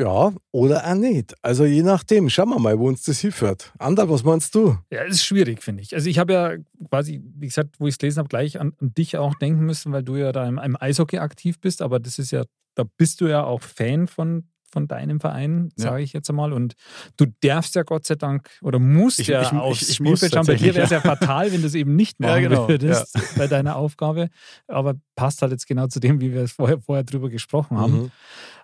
[0.01, 1.35] Ja, oder auch nicht.
[1.43, 2.31] Also je nachdem.
[2.31, 3.73] Schauen wir mal, wo uns das hinführt.
[3.79, 4.79] Ander, was meinst du?
[4.91, 5.95] Ja, es ist schwierig, finde ich.
[5.95, 6.53] Also ich habe ja
[6.89, 9.93] quasi, wie gesagt, wo ich es gelesen habe, gleich an, an dich auch denken müssen,
[9.93, 12.45] weil du ja da im, im Eishockey aktiv bist, aber das ist ja,
[12.77, 15.91] da bist du ja auch Fan von, von deinem Verein, Ja.
[15.91, 16.53] sage ich jetzt einmal.
[16.53, 16.75] Und
[17.17, 20.21] du darfst ja Gott sei Dank oder musst Ich- ja ich- aufs ich- ich muss
[20.21, 20.47] Spielfeld schauen.
[20.47, 21.03] Bei dir wäre es ja ja.
[21.03, 24.29] fatal, wenn du es eben nicht Ja, machen genau, würdest bei deiner Aufgabe.
[24.69, 27.93] Aber passt halt jetzt genau zu dem, wie wir es vorher, vorher drüber gesprochen haben.
[28.05, 28.11] Mhm.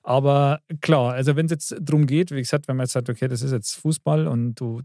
[0.07, 3.27] Aber klar, also wenn es jetzt darum geht, wie gesagt, wenn man jetzt sagt, okay,
[3.27, 4.83] das ist jetzt Fußball und du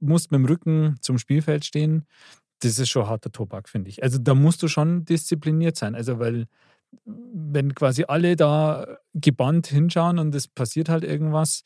[0.00, 2.06] musst mit dem Rücken zum Spielfeld stehen,
[2.60, 4.02] das ist schon harter Tobak, finde ich.
[4.02, 5.94] Also da musst du schon diszipliniert sein.
[5.94, 6.46] Also weil
[7.04, 11.62] wenn quasi alle da gebannt hinschauen und es passiert halt irgendwas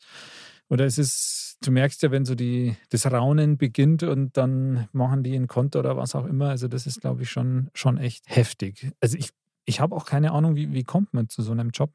[0.67, 5.23] oder es ist, du merkst ja, wenn so die, das Raunen beginnt und dann machen
[5.23, 8.25] die ein Konto oder was auch immer, also das ist, glaube ich, schon, schon echt
[8.27, 8.91] heftig.
[8.99, 9.29] Also ich,
[9.63, 11.91] ich habe auch keine Ahnung, wie, wie kommt man zu so einem Job?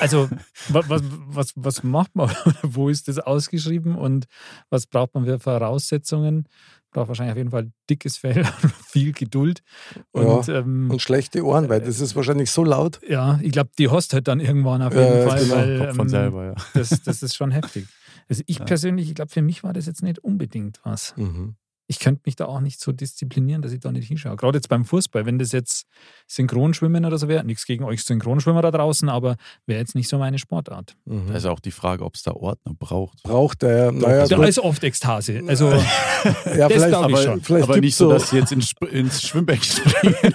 [0.00, 0.28] Also,
[0.68, 2.30] wa- was, was, was macht man?
[2.62, 4.26] Wo ist das ausgeschrieben und
[4.70, 6.48] was braucht man für Voraussetzungen?
[6.92, 8.44] Braucht wahrscheinlich auf jeden Fall dickes Fell,
[8.88, 9.62] viel Geduld.
[10.10, 13.00] Und ja, ähm, Und schlechte Ohren, weil das ist wahrscheinlich so laut.
[13.08, 15.54] ja ich glaube, die hast halt dann irgendwann auf jeden ja, Fall, genau.
[15.54, 16.54] weil Kommt von ähm, selber, ja.
[16.74, 17.86] das, das ist schon heftig.
[18.28, 21.14] Also ich persönlich, ich glaube, für mich war das jetzt nicht unbedingt was.
[21.16, 21.54] Mhm.
[21.90, 24.36] Ich könnte mich da auch nicht so disziplinieren, dass ich da nicht hinschaue.
[24.36, 25.86] Gerade jetzt beim Fußball, wenn das jetzt
[26.28, 29.34] Synchronschwimmen oder so wäre, nichts gegen euch Synchronschwimmer da draußen, aber
[29.66, 30.96] wäre jetzt nicht so meine Sportart.
[31.04, 31.26] Mhm.
[31.26, 33.20] Da ist auch die Frage, ob es da Ordner braucht.
[33.24, 35.42] Braucht er, naja, Da gut, ist oft Ekstase.
[35.48, 37.40] Also ja, das vielleicht, glaub ich aber schon.
[37.42, 40.34] vielleicht aber nicht so, dass sie jetzt ins, ins Schwimmbecken springen.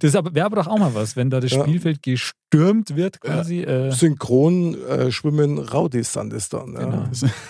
[0.00, 1.62] Das aber- wäre aber doch auch mal was, wenn da das Ja.
[1.62, 3.60] Spielfeld gestürmt wird quasi.
[3.62, 6.74] Äh, synchron äh, schwimmen Raudis sind es dann.
[6.74, 6.80] Ja.
[6.80, 7.04] Genau.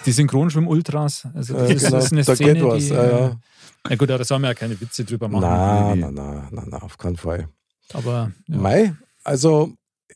[0.06, 1.28] Die Synchronschwimm-Ultras.
[1.34, 1.96] Also das Ja, ist, genau.
[1.96, 2.84] das ist eine eine da Szene, geht was.
[2.84, 3.40] die, ja, ja.
[3.88, 5.42] Na gut, aber da soll man ja keine Witze drüber machen.
[5.42, 7.48] Na, na, na, na, auf keinen Fall.
[7.92, 8.56] Aber ja.
[8.56, 9.72] Mei, also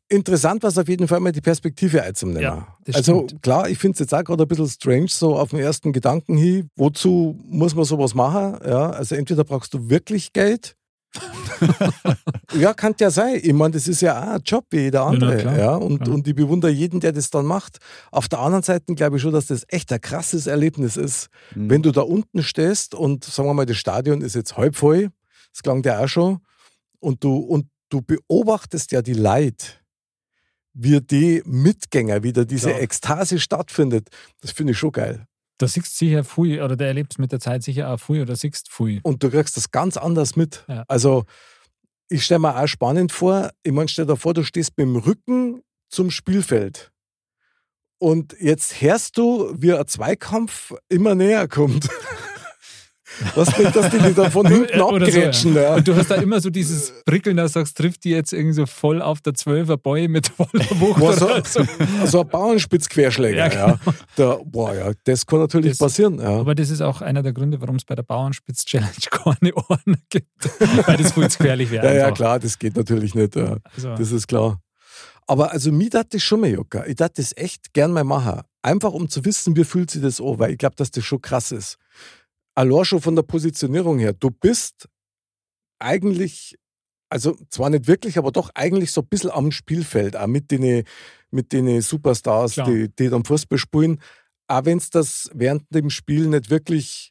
[0.08, 2.42] interessant war es auf jeden Fall mal die Perspektive einzunehmen.
[2.42, 3.42] Ja, also stimmt.
[3.42, 6.36] klar, ich finde es jetzt auch gerade ein bisschen strange, so auf den ersten Gedanken
[6.36, 8.58] hin, wozu muss man sowas machen?
[8.66, 10.76] Ja, also entweder brauchst du wirklich Geld.
[12.58, 13.40] ja, kann ja sein.
[13.42, 15.36] Ich meine, das ist ja auch ein Job wie jeder andere.
[15.38, 16.14] klar, Ja, und, klar.
[16.14, 17.78] und ich bewundere jeden, der das dann macht.
[18.10, 21.70] Auf der anderen Seite glaube ich schon, dass das echt ein krasses Erlebnis ist, Mhm.
[21.70, 25.10] wenn du da unten stehst und sagen wir mal, das Stadion ist jetzt halb voll,
[25.52, 26.38] das klang der auch schon,
[27.00, 29.80] und du, und du beobachtest ja die Leid,
[30.72, 32.80] wie die Mitgänger, wie da diese Klar.
[32.82, 34.08] Ekstase stattfindet,
[34.40, 35.26] das finde ich schon geil.
[35.58, 38.36] Da siehst du sicher viel, oder der erlebt mit der Zeit sicher auch viel, oder
[38.36, 39.00] siehst viel.
[39.02, 40.64] Und du kriegst das ganz anders mit.
[40.68, 40.84] Ja.
[40.88, 41.24] Also,
[42.08, 44.96] ich stelle mir auch spannend vor, ich meine, stell dir vor, du stehst mit dem
[44.96, 46.90] Rücken zum Spielfeld.
[47.98, 51.88] Und jetzt hörst du, wie ein Zweikampf immer näher kommt.
[53.34, 55.54] Was nicht, dass die da von hinten Oder so, abgrätschen.
[55.54, 55.74] ja.
[55.76, 58.66] Und du hast da immer so dieses Prickeln, da sagst, trifft die jetzt irgendwie so
[58.66, 60.98] voll auf der 12er Boy mit voller Wucht.
[61.00, 61.66] Boah, so, so.
[62.06, 63.78] so ein Bauernspitzquerschläger, Ja, ja.
[64.16, 66.18] Da, boah, ja, das kann natürlich Das- passieren.
[66.18, 66.38] Ja.
[66.40, 70.28] Aber das ist auch einer der Gründe, warum es bei der Bauernspitz-Challenge keine Ohren gibt.
[70.86, 71.86] Weil das zu gefährlich wäre.
[71.86, 73.36] Ja, ja, klar, das geht natürlich nicht.
[73.36, 73.56] Ja.
[73.74, 74.60] Also, Das ist klar.
[75.26, 76.82] Aber also mir tat das schon mal jucken.
[76.86, 78.42] Ich tat das echt gern mal machen.
[78.60, 81.22] Einfach um zu wissen, wie fühlt sich das an, weil ich glaube, dass das schon
[81.22, 81.78] krass ist.
[82.54, 84.12] Allein schon von der Positionierung her.
[84.12, 84.88] Du bist
[85.78, 86.56] eigentlich,
[87.10, 90.84] also zwar nicht wirklich, aber doch eigentlich so ein bisschen am Spielfeld, auch mit den,
[91.30, 92.68] mit den Superstars, Klar.
[92.68, 94.00] die, die dann Fußball spielen.
[94.46, 97.10] Auch wenn es das während dem Spiel nicht wirklich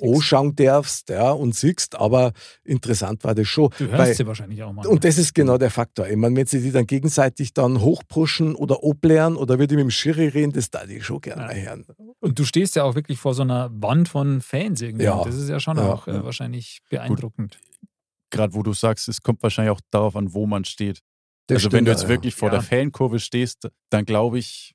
[0.00, 2.32] anschauen darfst ja, und siehst, aber
[2.64, 3.68] interessant war das schon.
[3.76, 4.86] du hörst weil- sie wahrscheinlich auch mal.
[4.86, 6.08] und das ist genau der Faktor.
[6.08, 9.82] Ich meine, wenn sie die dann gegenseitig dann hochpushen oder oblehren oder wie die mit
[9.82, 11.62] dem Schiri reden, das da ich schon gerne Ja.
[11.72, 11.84] hören.
[12.22, 15.04] Und du stehst ja auch wirklich vor so einer Wand von Fans irgendwie.
[15.06, 15.22] Ja.
[15.24, 15.92] Das ist ja schon Ja.
[15.92, 17.58] auch äh, wahrscheinlich beeindruckend.
[18.30, 21.00] Gerade wo du sagst, es kommt wahrscheinlich auch darauf an, wo man steht.
[21.48, 22.08] Das also wenn stimmt, du jetzt ja.
[22.08, 22.54] wirklich vor Ja.
[22.54, 24.74] der Fankurve stehst, dann glaube ich,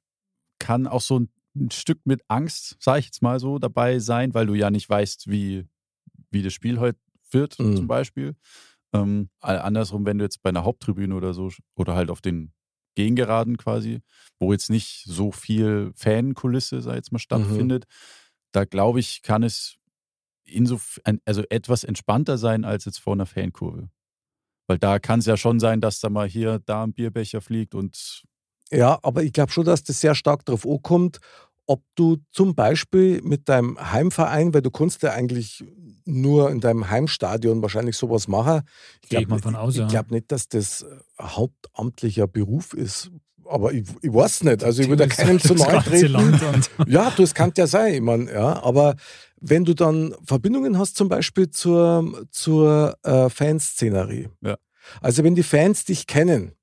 [0.60, 4.33] kann auch so ein, ein Stück mit Angst, sage ich jetzt mal so, dabei sein,
[4.33, 5.65] weil du ja nicht weißt, wie,
[6.29, 6.99] wie das Spiel heute
[7.31, 7.77] wird, Mhm.
[7.77, 8.36] zum Beispiel.
[8.93, 12.51] Ähm, andersrum, wenn du jetzt bei einer Haupttribüne oder so oder halt auf den
[12.97, 14.01] Gegengeraden quasi,
[14.39, 17.86] wo jetzt nicht so viel Fankulisse, ich jetzt mal, stattfindet,
[18.51, 19.77] da glaube ich, kann es
[20.45, 23.89] insof also etwas entspannter sein als jetzt vor einer Fankurve.
[24.67, 27.75] Weil da kann es ja schon sein, dass da mal hier, da ein Bierbecher fliegt
[27.75, 28.23] und
[28.71, 31.19] Ja, aber ich glaube schon, dass das sehr stark darauf ankommt,
[31.67, 35.63] ob du zum Beispiel mit deinem Heimverein, weil du kannst ja eigentlich
[36.06, 38.62] nur in deinem Heimstadion wahrscheinlich sowas machen.
[39.08, 39.88] Ich mal von aus, Ich ja.
[39.88, 40.86] glaube nicht, dass das
[41.21, 43.12] hauptamtlicher Beruf ist.
[43.45, 44.63] Aber ich, ich weiß nicht.
[44.63, 46.41] Also ich würde da keinem zu Das nahe treten.
[46.88, 48.95] Ja, du, es kann ja sein, ich mein, ja, aber
[49.39, 54.30] wenn du dann Verbindungen hast, zum Beispiel zur, zur äh, Fanszenerie.
[54.41, 54.58] Ja.
[55.01, 56.53] Also wenn die Fans dich kennen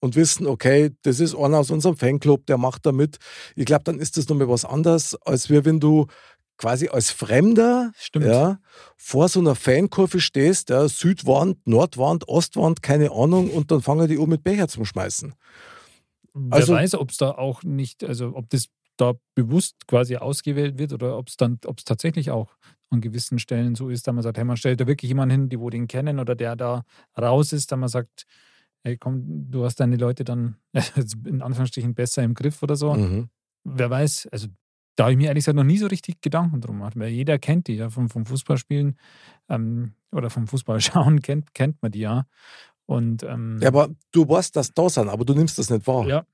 [0.00, 3.18] und wissen, okay, das ist einer aus unserem Fanclub, der macht da mit,
[3.56, 6.06] ich glaube, dann ist das nochmal was anderes, als wir, wenn du
[6.56, 8.26] quasi als Fremder Stimmt.
[8.26, 8.58] ja,
[8.96, 14.18] vor so einer Fankurve stehst, ja, Südwand, Nordwand, Ostwand, keine Ahnung, und dann fangen die
[14.18, 15.34] an mit Becher zum Schmeißen.
[16.34, 20.78] Wer Also- weiß, ob es da auch nicht, also ob das da bewusst quasi ausgewählt
[20.78, 22.56] wird oder ob es dann, ob es tatsächlich auch
[22.90, 25.48] an gewissen Stellen so ist, dass man sagt, hey, man stellt da wirklich jemanden hin,
[25.48, 26.82] die wo den kennen oder der da
[27.16, 28.24] raus ist, dass man sagt,
[28.84, 30.56] hey, komm, du hast deine Leute dann
[31.24, 32.94] in Anführungsstrichen besser im Griff oder so.
[32.94, 33.28] Mhm.
[33.64, 34.48] Wer weiß, also
[34.96, 37.38] da habe ich mir ehrlich gesagt noch nie so richtig Gedanken drum gemacht, weil jeder
[37.38, 38.98] kennt die ja vom, vom Fußballspielen
[39.48, 42.26] ähm, oder vom Fußballschauen kennt, kennt man die ja.
[42.86, 46.06] Und ähm, Ja, aber du weißt, dass da sind, aber du nimmst das nicht wahr.
[46.06, 46.24] ja,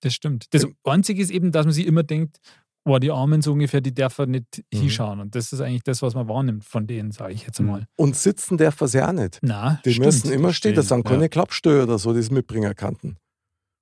[0.00, 0.52] das stimmt.
[0.52, 2.38] Das Einzige ist eben, dass man sich immer denkt,
[2.84, 4.78] oh, die Armen so ungefähr, die dürfen nicht Mhm.
[4.78, 5.20] hinschauen.
[5.20, 7.66] Und das ist eigentlich das, was man wahrnimmt von denen, sage ich jetzt Mhm.
[7.66, 7.86] mal.
[7.96, 9.38] Und sitzen darf er ja auch nicht.
[9.42, 10.06] Na, Die stimmt.
[10.06, 11.28] müssen immer stehen, das sind keine ja.
[11.28, 13.16] Klappstöhe oder so, die es mitbringen kannten.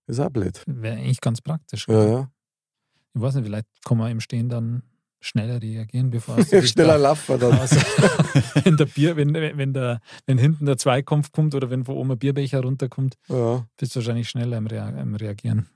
[0.06, 0.62] Ist auch blöd.
[0.66, 1.86] Wäre eigentlich ganz praktisch.
[1.88, 2.30] Ja, ja.
[3.14, 4.82] Ich weiß nicht, vielleicht kann man im Stehen dann
[5.22, 7.52] schneller reagieren, bevor es Schneller laufen dann.
[7.58, 7.76] Also,
[8.64, 12.12] wenn, der Bier, wenn, wenn, der, wenn hinten der Zweikampf kommt oder wenn von oben
[12.12, 13.66] ein Bierbecher runterkommt, Ja.
[13.76, 15.68] bist du wahrscheinlich schneller im, Rea im Reagieren.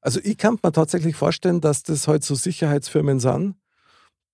[0.00, 3.56] Also ich kann mir tatsächlich vorstellen, dass das heute so Sicherheitsfirmen sind,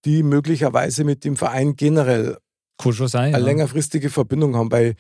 [0.04, 2.38] die möglicherweise mit dem Verein generell
[2.78, 3.34] sein.
[3.34, 3.44] eine ja.
[3.44, 4.94] längerfristige Verbindung haben, weil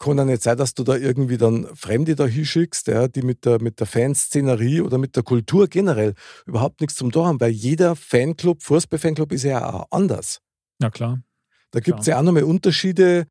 [0.00, 3.44] kann ja nicht sein, dass du da irgendwie dann Fremde da hinschickst, ja, die mit
[3.44, 6.14] der, mit der Fanszenerie oder mit der Kultur generell
[6.46, 10.40] überhaupt nichts zum tun haben, weil jeder Fanclub, Fußballfanclub ist ja auch anders.
[10.78, 11.20] Na klar.
[11.70, 13.26] Da gibt es ja auch nochmal Unterschiede,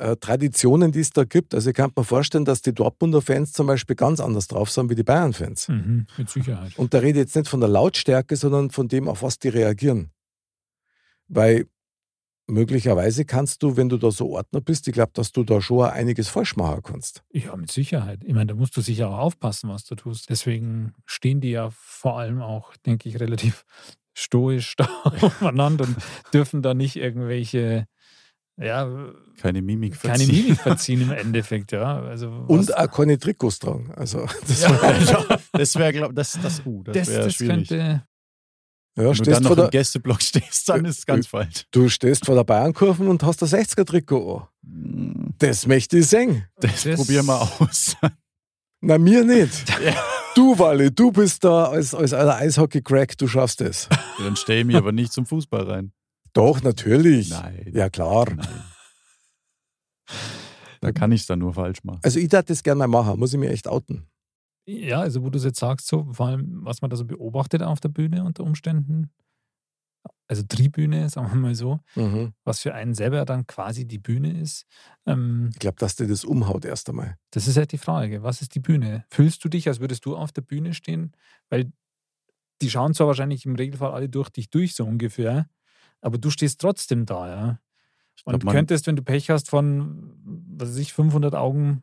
[0.00, 1.54] äh, Traditionen, die es da gibt.
[1.54, 4.90] Also ich kann mir vorstellen, dass die Dortmunder Fans zum Beispiel ganz anders drauf sind
[4.90, 5.68] wie die Bayern-Fans.
[5.68, 6.78] Mhm, mit Sicherheit.
[6.78, 9.48] Und da rede ich jetzt nicht von der Lautstärke, sondern von dem, auf was die
[9.48, 10.10] reagieren.
[11.28, 11.66] Weil
[12.46, 15.84] möglicherweise kannst du, wenn du da so Ordner bist, ich glaube, dass du da schon
[15.84, 17.22] einiges falsch machen kannst.
[17.32, 18.24] Ja, mit Sicherheit.
[18.24, 20.30] Ich meine, da musst du sicher auch aufpassen, was du tust.
[20.30, 23.64] Deswegen stehen die ja vor allem auch, denke ich, relativ
[24.14, 25.96] stoisch da aufeinander und
[26.32, 27.86] dürfen da nicht irgendwelche,
[28.60, 30.44] ja, Keine Mimik keine verziehen.
[30.44, 32.00] Mimik verziehen im Endeffekt, ja.
[32.02, 33.92] Also Und was- auch keine Trikots tragen.
[33.96, 34.60] Also, das,
[35.08, 37.68] Ja, das wäre, glaube das, das, uh, das, das, wäre das schwierig.
[37.68, 37.76] könnte.
[38.96, 41.66] ja, Wenn du dann vor noch im der, Gästeblock stehst, dann ist es ganz falsch.
[41.70, 45.34] du stehst vor der Bayernkurve und hast das 60er-Trikot an.
[45.38, 46.44] Das möchte ich sehen.
[46.60, 47.96] Das, Das- probieren wir aus.
[48.82, 49.68] Na, mir nicht.
[49.84, 49.94] Ja.
[50.34, 53.88] Du, Wally, du bist da als, als Eishockey-Crack, du schaffst es.
[54.18, 55.92] Dann stelle ich mich aber nicht zum Fußball rein.
[56.32, 57.30] Doch, natürlich.
[57.30, 57.70] Nein.
[57.74, 58.26] Ja, klar.
[58.34, 58.62] Nein.
[60.80, 62.00] Da kann ich es dann nur falsch machen.
[62.02, 64.06] Also, ich darf das gerne mal machen, muss ich mir echt outen.
[64.66, 67.62] Ja, also wo du es jetzt sagst, so vor allem, was man da so beobachtet
[67.62, 69.10] auf der Bühne unter Umständen,
[70.28, 72.32] also Tribüne, sagen wir mal so, Mhm.
[72.44, 74.64] was für einen selber dann quasi die Bühne ist.
[75.06, 77.16] Ähm, Ich glaube, dass dir das umhaut erst einmal.
[77.32, 79.04] das ist halt die Frage, was ist die Bühne?
[79.10, 81.12] Fühlst du dich, als würdest du auf der Bühne stehen?
[81.48, 81.72] Weil
[82.62, 85.48] die schauen zwar wahrscheinlich im Regelfall alle durch dich durch, so ungefähr,
[86.00, 87.60] aber du stehst trotzdem da, ja.
[88.24, 90.12] Glaub, Und man- könntest, wenn du Pech hast, von,
[90.56, 91.82] was weiß ich, 500 Augen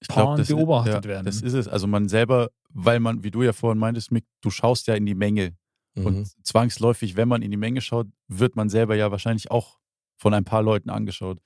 [0.00, 1.24] ich glaub, Paaren das ist- beobachtet ja, werden.
[1.24, 1.66] Das ist es.
[1.66, 5.06] Also man selber, weil man, wie du ja vorhin meintest, Mick, du schaust ja in
[5.06, 5.56] die Menge.
[5.94, 6.06] Mhm.
[6.06, 9.78] Und zwangsläufig, wenn man in die Menge schaut, wird man selber ja wahrscheinlich auch
[10.16, 11.40] von ein paar Leuten angeschaut.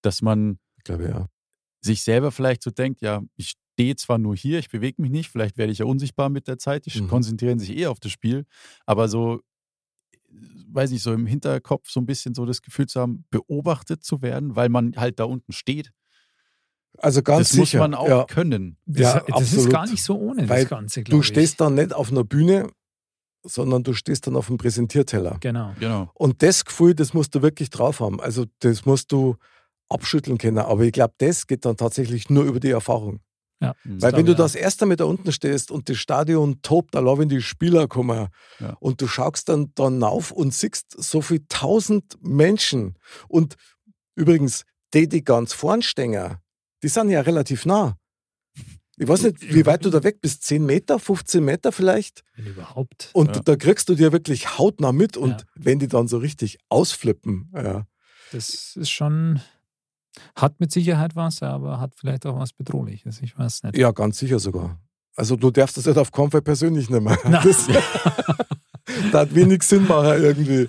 [0.00, 1.28] Dass man ich glaube, ja.
[1.80, 5.30] sich selber vielleicht so denkt, ja, ich stehe zwar nur hier, ich bewege mich nicht,
[5.30, 7.08] vielleicht werde ich ja unsichtbar mit der Zeit, die Mhm.
[7.08, 8.46] konzentrieren sich eher auf das Spiel,
[8.84, 9.40] aber so,
[10.72, 14.22] weiß nicht, so im Hinterkopf so ein bisschen so das Gefühl zu haben, beobachtet zu
[14.22, 15.92] werden, weil man halt da unten steht.
[16.98, 17.80] Also ganz das muss sicher.
[17.80, 18.24] man auch ja.
[18.24, 18.76] können.
[18.86, 19.70] Das, Ja, das ist absolut.
[19.72, 21.28] gar nicht so ohne Weil das Ganze, Du glaube ich.
[21.28, 22.68] stehst dann nicht auf einer Bühne,
[23.44, 25.38] sondern du stehst dann auf dem Präsentierteller.
[25.40, 25.74] Genau.
[25.80, 26.10] Genau.
[26.14, 28.20] Und das Gefühl, das musst du wirklich drauf haben.
[28.20, 29.36] Also das musst du
[29.88, 30.58] abschütteln können.
[30.58, 33.20] Aber ich glaube, das geht dann tatsächlich nur über die Erfahrung.
[33.62, 33.74] Ja.
[33.84, 34.02] Mhm.
[34.02, 37.28] Weil wenn du das erste Mal da unten stehst und das Stadion tobt, allein wenn
[37.28, 38.28] die Spieler kommen
[38.60, 38.76] Ja.
[38.80, 42.96] und du schaust dann, dann auf und siehst so viel tausend Menschen.
[43.28, 43.56] Und
[44.14, 46.36] übrigens, die, die ganz vorn stehen,
[46.82, 47.96] die sind ja relativ nah.
[48.98, 50.44] Ich weiß nicht, wie weit du da weg bist.
[50.44, 52.22] 10 Meter, 15 Meter vielleicht?
[52.36, 53.08] Wenn überhaupt.
[53.14, 53.42] Und Ja.
[53.42, 55.16] da kriegst du dir wirklich hautnah mit.
[55.16, 57.86] Und wenn die dann so richtig ausflippen, ja.
[58.32, 59.40] Das ist schon,
[60.36, 63.20] hat mit Sicherheit was, aber hat vielleicht auch was Bedrohliches.
[63.22, 63.76] Ich weiß nicht.
[63.76, 64.78] ja, ganz sicher sogar.
[65.14, 67.16] Also du darfst das nicht auf Fall persönlich nehmen.
[67.24, 67.42] Na.
[67.44, 70.68] Das, das hat wenig Sinn machen irgendwie.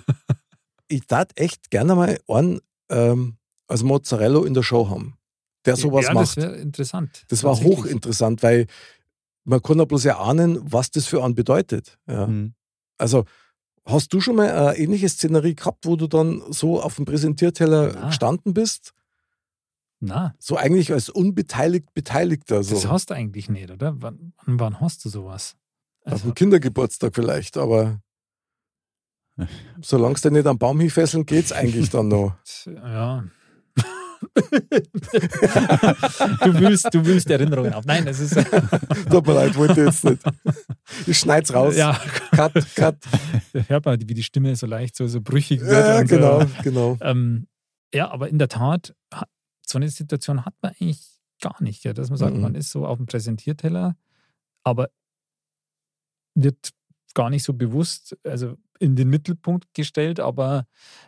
[0.88, 5.16] Ich tat echt gerne mal einen ähm, als Mozzarella in der Show haben,
[5.64, 6.28] der sowas ja, macht.
[6.28, 7.24] das wäre interessant.
[7.28, 8.66] Das war hochinteressant, weil
[9.44, 11.98] man kann ja bloß erahnen, was das für einen bedeutet.
[12.06, 12.26] Ja.
[12.26, 12.54] Mhm.
[12.98, 13.24] Also
[13.86, 17.92] hast du schon mal eine ähnliche Szenerie gehabt, wo du dann so auf dem Präsentierteller
[17.94, 18.06] Na.
[18.08, 18.92] gestanden bist?
[20.00, 22.62] Na, So eigentlich als unbeteiligt Beteiligter.
[22.62, 22.74] So.
[22.74, 23.94] das hast du eigentlich nicht, oder?
[23.98, 25.56] Wann, wann, hast du sowas?
[26.04, 28.00] Auf Also, dem Kindergeburtstag vielleicht, aber
[29.80, 32.34] solange es dir nicht am Baum hinfesseln, geht's eigentlich dann noch.
[32.66, 33.24] ja.
[36.44, 37.84] du, willst, du willst Erinnerungen auf.
[37.84, 38.34] Nein, das ist.
[39.10, 40.22] Tut mir leid, wollte jetzt nicht.
[41.06, 41.76] Ich schneid's raus.
[41.76, 42.00] ja,
[42.32, 42.96] Cut, cut.
[43.68, 45.72] hört man, wie die Stimme so leicht so, so brüchig wird.
[45.72, 46.16] Ja, und so.
[46.16, 46.96] genau, genau.
[47.00, 47.46] Ähm,
[47.92, 48.94] ja, aber in der Tat,
[49.66, 51.02] so eine Situation hat man eigentlich
[51.40, 52.42] gar nicht, ja, dass man sagt, Mhm.
[52.42, 53.96] man ist so auf dem Präsentierteller,
[54.64, 54.90] aber
[56.34, 56.70] wird
[57.14, 60.66] gar nicht so bewusst, also in den Mittelpunkt gestellt, aber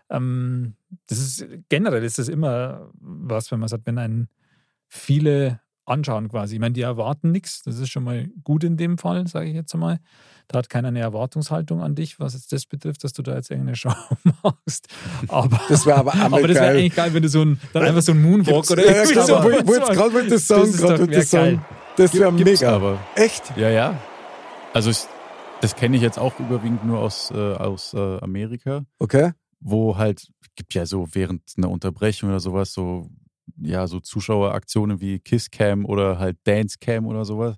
[0.08, 0.76] ähm,
[1.08, 4.28] das ist generell ist das immer was, wenn man sagt, wenn einen
[4.88, 6.54] viele anschauen quasi.
[6.54, 9.54] Ich meine, die erwarten nichts, das ist schon mal gut in dem Fall, sage ich
[9.54, 9.98] jetzt einmal.
[10.48, 13.50] Da hat keiner eine Erwartungshaltung an dich, was jetzt das betrifft, dass du da jetzt
[13.50, 13.92] irgendeine Show
[14.42, 14.88] machst.
[15.28, 16.76] Aber Das wäre aber aber das wäre geil.
[16.78, 19.14] eigentlich geil, wenn du so ein, dann einfach so ein Moonwalk Gibt's- oder ja, irgendwie
[19.14, 19.34] genau, so.
[19.44, 21.64] wollte gerade wollte das sagen, gerade wär das sagen.
[21.96, 22.74] Das wäre mega.
[22.76, 22.98] aber.
[23.14, 23.56] Echt?
[23.56, 23.98] Ja, ja.
[24.74, 25.04] Also ich,
[25.62, 29.32] das kenne ich jetzt auch überwiegend nur aus, äh, aus äh, Amerika, Okay.
[29.60, 33.08] wo halt, gibt ja so während einer Unterbrechung oder sowas so,
[33.58, 37.56] ja, so Zuschaueraktionen wie Kisscam oder halt Dancecam oder sowas.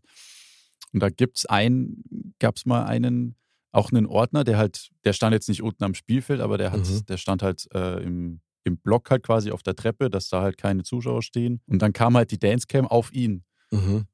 [0.93, 3.37] Und da gibt's einen, gab's mal einen,
[3.73, 6.81] auch einen Ordner, der halt, der stand jetzt nicht unten am Spielfeld, aber der hat,
[6.81, 7.05] Mhm.
[7.07, 10.57] der stand halt äh, im, im Block halt quasi auf der Treppe, dass da halt
[10.57, 11.61] keine Zuschauer stehen.
[11.67, 13.45] Und dann kam halt die Dancecam auf ihn.
[13.71, 14.07] Mhm.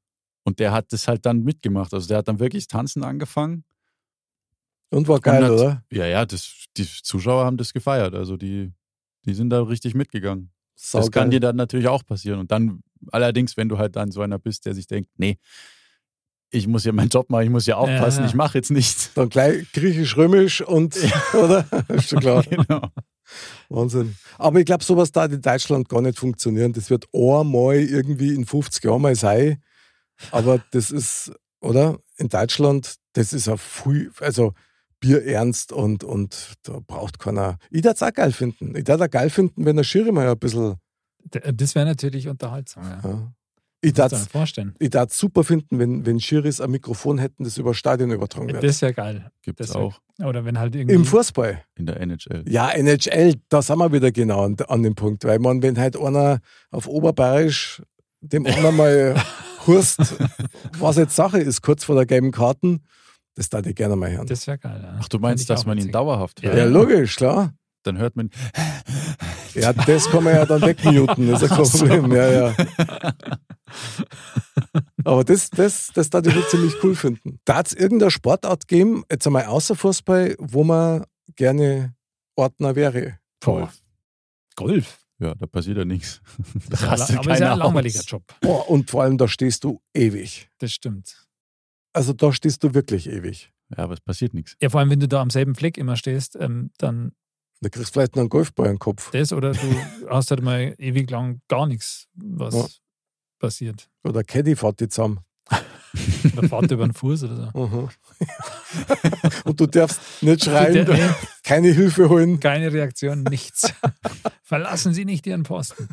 [0.43, 1.93] Und der hat das halt dann mitgemacht.
[1.93, 3.63] Also der hat dann wirklich Tanzen angefangen.
[4.89, 5.83] Und war geil, Und hat- oder?
[5.91, 8.13] Ja, ja, das, die Zuschauer haben das gefeiert.
[8.13, 8.71] Also die,
[9.25, 10.51] die sind da richtig mitgegangen.
[10.75, 11.31] Sau das kann geil.
[11.31, 12.39] dir dann natürlich auch passieren.
[12.39, 15.37] Und dann allerdings, wenn du halt dann so einer bist, der sich denkt, nee,
[16.51, 18.27] ich muss ja meinen Job machen, ich muss ja aufpassen, Ja.
[18.27, 19.11] ich mache jetzt nichts.
[19.13, 20.95] Dann gleich griechisch-römisch und,
[21.33, 21.65] oder?
[21.89, 22.43] Ist schon klar.
[22.49, 22.81] Genau.
[23.69, 24.15] Wahnsinn.
[24.37, 26.73] Aber ich glaube, sowas da in Deutschland gar nicht funktionieren.
[26.73, 29.61] Das wird einmal irgendwie in 50 Jahren mal sein.
[30.31, 31.97] Aber das ist, oder?
[32.17, 34.53] In Deutschland, das ist ja viel, also
[35.05, 37.57] bierernst und, und da braucht keiner.
[37.69, 38.75] Ich würde es auch geil finden.
[38.75, 40.75] Ich würde auch geil finden, wenn der Schiri mal ein bisschen.
[41.23, 42.83] D- Das wäre natürlich unterhaltsam.
[42.83, 43.01] Ja.
[43.03, 43.31] Ja.
[43.81, 44.73] Ich dir vorstellen.
[44.79, 48.63] ich es super finden, wenn, wenn Schiris ein Mikrofon hätten, das über Stadion übertragen wird.
[48.63, 49.29] Das wäre geil.
[49.43, 50.95] Gibt es auch Oder wenn halt irgendwie.
[50.95, 51.61] Im Fußball.
[51.75, 52.45] in der NHL.
[52.47, 55.23] Ja, NHL, da sind wir wieder genau an, an dem Punkt.
[55.23, 56.39] Weil man, wenn halt einer
[56.71, 57.83] auf Oberbayerisch
[58.21, 59.15] dem anderen mal
[59.67, 59.99] hurst,
[60.79, 62.81] was jetzt Sache ist, kurz vor der gelben Karten,
[63.35, 64.25] das darf ich gerne mal hören.
[64.27, 64.79] das wäre geil.
[64.83, 64.97] Ja.
[64.99, 65.91] Ach, du meinst, dass man ihn witzig.
[65.93, 66.49] dauerhaft Ja.
[66.49, 66.57] hört?
[66.57, 67.53] ja, logisch, klar.
[67.83, 68.31] Dann hört man,
[69.53, 72.11] Ja, das kann man ja dann wegmuten, das ist ja kein Problem.
[72.13, 72.55] Ja, ja.
[75.03, 77.39] Aber das, das, das darf ich ziemlich cool finden.
[77.45, 81.93] Darf es irgendeine Sportart geben, jetzt einmal außer Fußball, wo man gerne
[82.35, 83.19] Ordner wäre?
[83.39, 83.71] Boah.
[84.55, 84.97] Golf.
[85.19, 86.21] ja, da passiert ja nichts.
[86.69, 88.01] Das Da ist ja, rastet aber ist ja ein langweiliger.
[88.01, 88.23] Job.
[88.41, 90.49] Boah, und vor allem, da stehst du ewig.
[90.57, 91.24] Das stimmt.
[91.95, 93.51] Also da stehst du wirklich ewig.
[93.69, 94.55] Ja, aber es passiert nichts.
[94.61, 97.13] Ja, vor allem, wenn du da am selben Fleck immer stehst, ähm, dann
[97.61, 99.11] Da kriegst du vielleicht noch einen Golfball im Kopf.
[99.11, 99.59] das oder du
[100.09, 102.65] hast halt mal ewig lang gar nichts, was Ja.
[103.39, 103.89] passiert.
[104.03, 105.19] Oder Caddy fährt die zusammen.
[106.37, 107.59] Oder fahrt über den Fuß oder so.
[107.67, 107.89] Mhm.
[109.45, 112.39] und du darfst nicht schreien, Der- keine Hilfe holen.
[112.39, 113.71] keine Reaktion, nichts.
[114.43, 115.87] Verlassen Sie nicht Ihren Posten.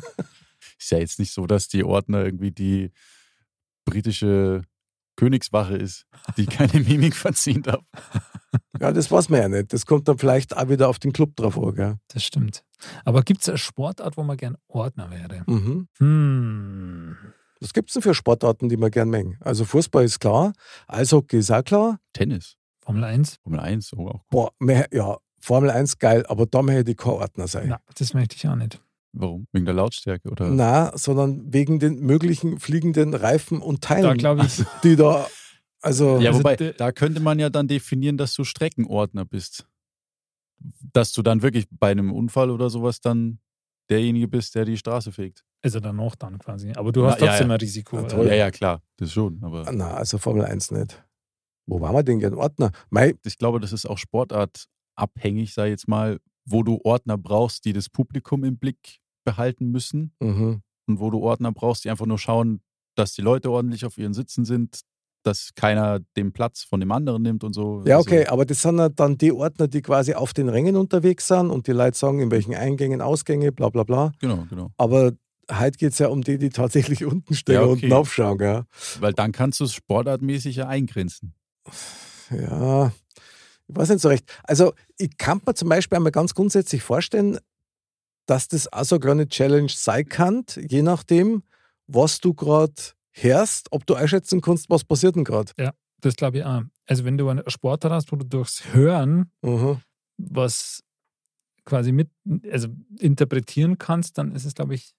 [0.77, 2.91] Ist ja jetzt nicht so, dass die Ordner irgendwie die
[3.85, 4.63] britische
[5.15, 6.05] Königswache ist,
[6.37, 7.83] die keine Mimik verziehen darf.
[8.79, 9.73] Ja, das weiß man ja nicht.
[9.73, 11.75] Das kommt dann vielleicht auch wieder auf den Club drauf an.
[11.75, 11.95] Gell?
[12.09, 12.63] Das stimmt.
[13.05, 15.43] Aber gibt es eine Sportart, wo man gern Ordner wäre?
[15.47, 15.87] Mhm.
[15.97, 17.17] Hm.
[17.59, 19.37] Was gibt es denn für Sportarten, die man gern mengen?
[19.39, 20.51] Also Fußball ist klar,
[20.87, 21.99] Eishockey ist auch klar.
[22.11, 23.37] Tennis, Formel 1?
[23.41, 24.21] Formel 1, oh, auch.
[24.29, 27.69] Boah, mehr, ja, Formel 1 geil, aber da möchte ich kein Ordner sein.
[27.69, 28.81] Na, das möchte ich auch nicht.
[29.13, 29.47] Warum?
[29.51, 30.49] Wegen der Lautstärke oder?
[30.49, 35.27] Na, sondern wegen den möglichen fliegenden Reifen und Teilen, Da glaube ich, die da,
[35.81, 39.67] also Ja, Also wobei, da könnte man ja dann definieren, dass du Streckenordner bist.
[40.93, 43.39] Dass du dann wirklich bei einem Unfall oder sowas dann
[43.89, 45.43] derjenige bist, der die Straße fegt.
[45.61, 46.71] also danach dann quasi.
[46.73, 47.53] Aber du Na, hast ja, trotzdem ja.
[47.55, 48.01] ein Risiko.
[48.01, 48.23] Na.
[48.23, 49.43] Ja, ja, klar, das schon.
[49.43, 51.03] Aber na, also Formel 1 nicht.
[51.67, 52.71] Wo waren wir denn gern Ordner?
[52.89, 57.73] Mei, ich glaube, das ist auch sportartabhängig, sei jetzt mal, wo du Ordner brauchst, die
[57.73, 60.61] das Publikum im Blick behalten müssen mhm.
[60.87, 62.61] und wo du Ordner brauchst, die einfach nur schauen,
[62.95, 64.81] dass die Leute ordentlich auf ihren Sitzen sind,
[65.23, 67.81] dass keiner den Platz von dem anderen nimmt und so.
[67.85, 70.75] Ja, Also, okay, aber das sind ja dann die Ordner, die quasi auf den Rängen
[70.75, 74.11] unterwegs sind und die Leute sagen, in welchen Eingängen, Ausgänge, bla bla bla.
[74.19, 74.71] Genau, genau.
[74.77, 75.13] Aber
[75.49, 77.85] heute geht es ja um die, die tatsächlich unten stehen Ja, und okay.
[77.85, 78.37] unten aufschauen.
[78.37, 78.63] Gell?
[78.99, 81.33] Weil dann kannst du es sportartmäßig ja eingrenzen.
[82.29, 82.91] Ja,
[83.67, 84.25] ich weiß nicht so recht.
[84.43, 87.39] Also, ich kann mir zum Beispiel einmal ganz grundsätzlich vorstellen,
[88.25, 91.43] dass das auch so eine kleine Challenge sein kann, je nachdem,
[91.87, 92.73] was du gerade
[93.11, 95.51] hörst, ob du einschätzen kannst, was passiert denn gerade.
[96.01, 96.61] Das glaube ich auch.
[96.85, 99.81] Also wenn du einen Sportler hast, wo du durchs Hören Mhm.
[100.17, 100.83] was
[101.65, 102.09] quasi mit,
[102.51, 102.67] also
[102.99, 104.93] interpretieren kannst, dann ist es, glaube ich,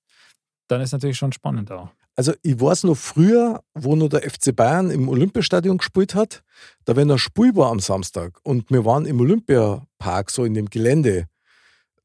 [0.68, 1.90] dann ist natürlich schon spannend auch.
[2.16, 6.42] Also ich weiß noch früher, wo noch der FC Bayern im Olympiastadion gespielt hat,
[6.84, 10.70] da wenn ein Spiel war am Samstag und wir waren im Olympiapark, so in dem
[10.70, 11.26] Gelände,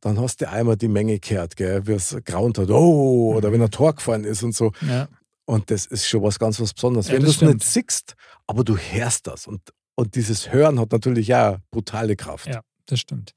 [0.01, 3.61] dann hast du einmal die Menge gehört, gell, wie es graunt hat, oh, oder wenn
[3.61, 4.71] ein Tor gefallen ist und so.
[4.81, 5.07] Ja,
[5.45, 7.07] Und das ist schon was ganz was Besonderes.
[7.07, 8.15] Ja, wenn du es nicht siehst,
[8.47, 9.47] aber du hörst das.
[9.47, 9.61] Und,
[9.95, 12.47] und dieses Hören hat natürlich auch brutale Kraft.
[12.47, 12.61] Ja.
[12.85, 13.33] das stimmt.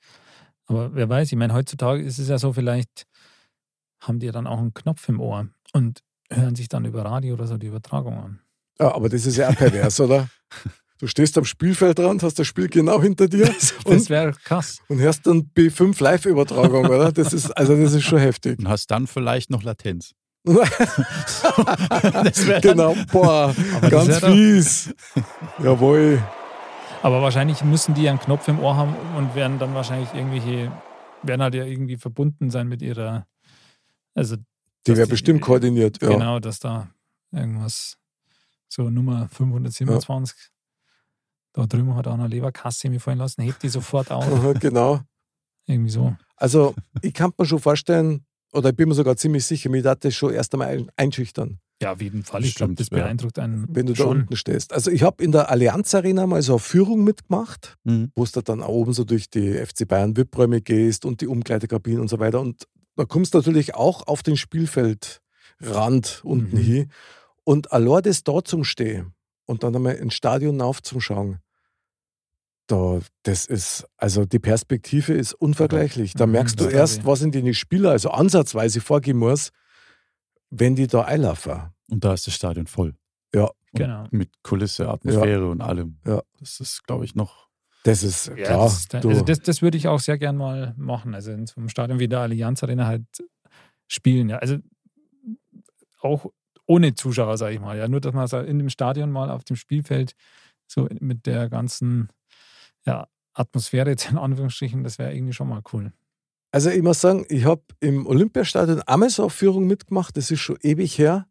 [0.66, 3.06] Aber wer weiß, ich meine, heutzutage ist es ja so, vielleicht
[4.00, 7.46] haben die dann auch einen Knopf im Ohr und hören sich dann über Radio oder
[7.46, 8.40] so die Übertragung an.
[8.80, 10.28] Ja, aber das ist ja auch pervers, oder?
[11.02, 14.78] Du stehst am Spielfeldrand, hast das Spiel genau hinter dir Das und, wäre krass.
[14.86, 17.10] und hörst dann B5 Live-Übertragung, oder?
[17.10, 18.60] Das ist, also das ist schon heftig.
[18.60, 20.12] Und hast dann vielleicht noch Latenz.
[20.46, 20.70] Das
[22.62, 24.94] genau, boah, Aber das ganz wär doch- fies.
[25.58, 26.22] Jawohl.
[27.02, 30.70] Aber wahrscheinlich müssen die einen Knopf im Ohr haben und werden dann wahrscheinlich irgendwelche,
[31.24, 33.26] werden halt ja irgendwie verbunden sein mit ihrer,
[34.14, 34.36] also
[34.86, 36.00] Die wäre bestimmt koordiniert.
[36.00, 36.10] Ja.
[36.10, 36.86] Genau, dass da
[37.32, 37.96] irgendwas,
[38.68, 40.36] so Nummer 527,
[41.52, 44.26] da drüben hat auch eine Leberkasse mir fallen lassen, hebt die sofort auf.
[44.60, 45.00] Genau.
[45.66, 46.16] Irgendwie so.
[46.36, 50.04] Also, ich kann mir schon vorstellen, oder ich bin mir sogar ziemlich sicher, mir hat
[50.04, 52.44] das schon erst einmal ein- einschüchtern, Ja, auf jeden Fall.
[52.44, 52.96] Ich glaube, das ja.
[52.98, 54.20] beeindruckt einen wenn du da schon.
[54.22, 54.72] unten stehst.
[54.72, 58.10] Also, ich habe in der Allianz Arena mal so eine Führung mitgemacht, Mhm.
[58.16, 62.00] wo du dann auch oben so durch die FC Bayern VIP-Räume gehst und die Umkleidekabinen
[62.00, 62.40] und so weiter.
[62.40, 66.62] Und da kommst du natürlich auch auf den Spielfeldrand unten Mhm.
[66.62, 66.90] hin.
[67.44, 69.14] Und allein das da zum Stehen
[69.52, 71.38] und dann einmal ins Stadion aufzuschauen,
[72.66, 76.14] da, das ist, also die Perspektive ist unvergleichlich.
[76.14, 79.50] Da Mhm, merkst du erst, was in die Spieler, also ansatzweise vorgehen muss,
[80.50, 81.70] wenn die da einlaufen.
[81.90, 82.94] Und da ist das Stadion voll.
[83.34, 84.06] Ja, Und Genau.
[84.10, 85.98] Mit Kulisse, Atmosphäre und allem.
[86.06, 86.22] Ja.
[86.38, 87.48] Das ist, glaube ich, noch.
[87.84, 88.64] das ist Ja, klar.
[88.64, 91.14] das, ist also das, das würde ich auch sehr gern mal machen.
[91.14, 93.04] Also in so einem Stadion wie der Allianz Arena halt
[93.88, 94.28] spielen.
[94.28, 94.38] Ja.
[94.38, 94.58] Also
[96.00, 96.26] auch
[96.72, 97.76] ohne Zuschauer, sage ich mal.
[97.76, 97.86] Ja.
[97.88, 100.14] Nur, dass man so in dem Stadion mal auf dem Spielfeld
[100.66, 102.08] so mit der ganzen
[102.86, 105.92] ja, Atmosphäre jetzt in Anführungsstrichen, das wäre irgendwie schon mal cool.
[106.50, 110.40] Also ich muss sagen, ich habe im Olympiastadion einmal so eine Führung mitgemacht, das ist
[110.40, 111.26] schon ewig her.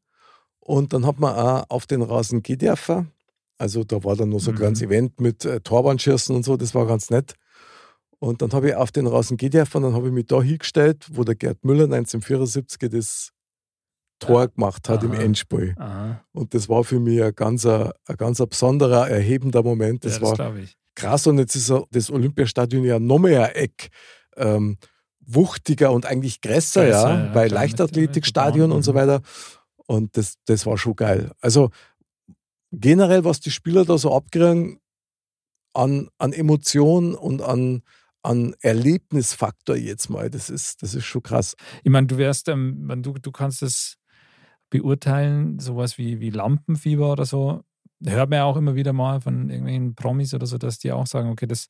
[0.59, 3.11] Und dann hat man auch auf den Rasen gehen dürfen.
[3.57, 4.59] Also da war dann noch so ein Mhm.
[4.59, 7.35] kleines Event mit äh, Torwandschießen und so, das war ganz nett.
[8.19, 10.41] Und dann habe ich auf den Rasen gehen dürfen und dann habe ich mich da
[10.41, 13.31] hingestellt, wo der Gerd Müller 1974 das
[14.21, 15.21] Tor gemacht hat im Aha.
[15.21, 15.75] Endspiel.
[15.77, 16.23] Aha.
[16.31, 20.05] Und das war für mich ein ganz, ein ganz besonderer, erhebender Moment.
[20.05, 20.77] Das ja, war das ich.
[20.95, 23.89] krass und jetzt ist das Olympiastadion ja noch mehr ein Eck
[24.37, 24.77] ähm,
[25.19, 29.21] wuchtiger und eigentlich größer, ja, ja, klar, mit- Leichtathletikstadion und so Bahn, weiter.
[29.87, 31.31] Und das, das war schon geil.
[31.41, 31.69] Also
[32.71, 34.79] generell, was die Spieler da so abkriegen
[35.73, 37.81] an, an Emotionen und an,
[38.23, 41.55] an Erlebnisfaktor jetzt mal, das ist, das ist schon krass.
[41.83, 43.97] Ich meine, du wärst, ähm, du, du kannst es
[44.71, 47.61] beurteilen, sowas wie, wie Lampenfieber oder so.
[48.03, 51.05] Hört man ja auch immer wieder mal von irgendwelchen Promis oder so, dass die auch
[51.05, 51.67] sagen, okay, das,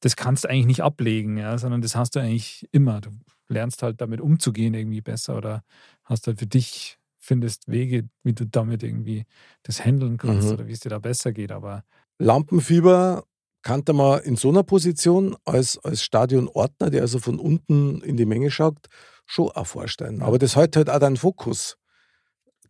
[0.00, 3.00] das kannst du eigentlich nicht ablegen, ja, sondern das hast du eigentlich immer.
[3.00, 3.10] Du
[3.48, 5.62] lernst halt damit umzugehen irgendwie besser oder
[6.04, 9.24] hast halt für dich, findest Wege, wie du damit irgendwie
[9.62, 10.54] das handeln kannst Mhm.
[10.54, 11.52] oder wie es dir da besser geht.
[11.52, 11.84] Aber
[12.18, 13.24] Lampenfieber
[13.62, 18.24] kannte man in so einer Position als, als Stadionordner, der also von unten in die
[18.26, 18.78] Menge schaut,
[19.26, 20.22] schon auch vorstellen.
[20.22, 21.76] Aber das hält halt auch deinen Fokus.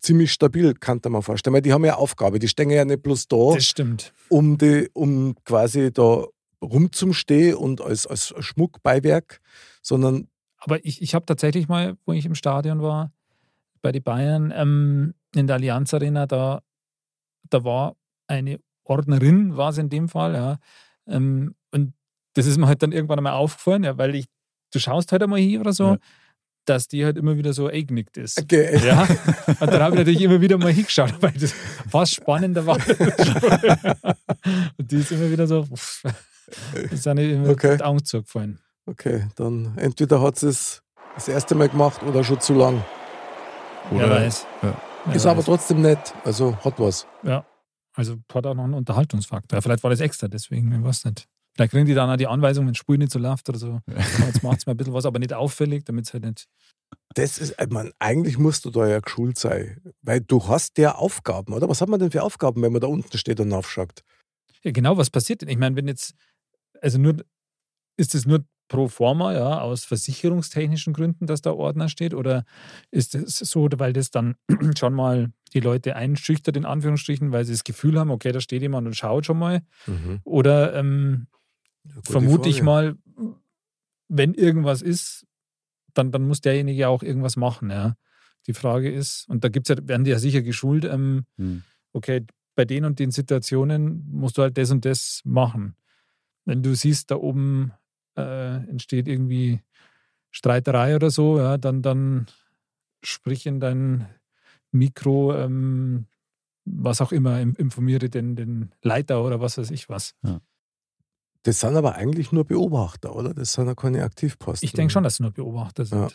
[0.01, 1.55] Ziemlich stabil, kann man vorstellen.
[1.55, 2.39] Weil die haben ja Aufgabe.
[2.39, 4.13] Die stehen ja nicht bloß da, das stimmt.
[4.29, 6.25] um, die, um quasi da
[6.63, 9.41] rumzustehen und als, als Schmuckbeiwerk,
[9.83, 10.29] sondern
[10.59, 13.13] Aber ich, ich habe tatsächlich mal, wo ich im Stadion war,
[13.81, 16.63] bei den Bayern, ähm, in der Allianz Arena, da,
[17.49, 17.97] da war
[18.27, 20.59] eine Ordnerin, war es in dem Fall, ja.
[21.07, 21.93] Ähm, und
[22.35, 24.27] das ist mir halt dann irgendwann einmal aufgefallen, ja, weil ich,
[24.73, 25.99] du schaust halt einmal hier oder so, Ja.
[26.69, 28.39] Dass die halt immer wieder so eingenickt ist.
[28.41, 28.81] okay.
[28.85, 29.03] Ja,
[29.61, 31.53] und dann habe ich natürlich immer wieder mal hingeschaut, weil das
[31.91, 32.79] fast spannender war.
[34.77, 35.67] und die ist immer wieder so,
[36.91, 37.77] ist eine immer Okay.
[37.77, 38.59] die Augen zugefallen.
[38.87, 40.83] okay, dann entweder hat sie es
[41.15, 42.85] das erste Mal gemacht oder schon zu lang.
[43.91, 44.47] Wer weiß.
[44.63, 44.81] ja.
[45.15, 47.07] Ist aber trotzdem nett, also hat was.
[47.23, 47.45] Ja,
[47.95, 49.63] also hat auch noch einen Unterhaltungsfaktor.
[49.63, 51.27] Vielleicht war das extra, deswegen, ich weiß nicht.
[51.59, 53.81] Vielleicht kriegen die dann auch die Anweisung, wenn das Spiel nicht so läuft oder so.
[53.89, 56.47] Jetzt macht es mal ein bisschen was, aber nicht auffällig, damit es halt nicht.
[57.15, 60.95] Das ist, ich meine, eigentlich musst du da ja geschult sein, weil du hast ja
[60.95, 61.69] Aufgaben, oder?
[61.69, 64.05] Was hat man denn für Aufgaben, wenn man da unten steht und aufschaut?
[64.63, 65.49] Ja, genau, was passiert denn?
[65.49, 66.15] Ich meine, wenn jetzt,
[66.81, 67.17] also nur,
[67.97, 72.15] ist es nur pro forma, ja, aus versicherungstechnischen Gründen, dass da Ordner steht?
[72.15, 72.45] Oder
[72.93, 74.37] ist es so, weil das dann
[74.79, 78.63] schon mal die Leute einschüchtert, in Anführungsstrichen, weil sie das Gefühl haben, okay, da steht
[78.63, 79.63] jemand und schaut schon mal?
[80.23, 81.27] Oder ähm,
[81.95, 82.65] Gute vermute ich Frage.
[82.65, 82.97] mal,
[84.09, 85.27] wenn irgendwas ist,
[85.95, 87.71] dann, dann muss derjenige auch irgendwas machen.
[87.71, 87.97] Ja.
[88.47, 91.63] Die Frage ist, und da gibt's ja, werden die ja sicher geschult, ähm, Hm.
[91.93, 92.25] okay,
[92.55, 95.77] bei den und den Situationen musst du halt das und das machen.
[96.45, 97.73] Wenn du siehst, da oben
[98.17, 99.61] äh, entsteht irgendwie
[100.31, 102.27] Streiterei oder so, ja, dann, dann
[103.03, 104.07] sprich in dein
[104.73, 106.07] Mikro, ähm,
[106.65, 110.15] was auch immer, im- informiere den, den Leiter oder was weiß ich was.
[111.49, 113.33] Das sind aber eigentlich nur Beobachter, oder?
[113.33, 114.67] Das sind ja keine Aktivposten.
[114.67, 115.99] Ich denke schon, dass es nur Beobachter sind.
[115.99, 116.09] Ja.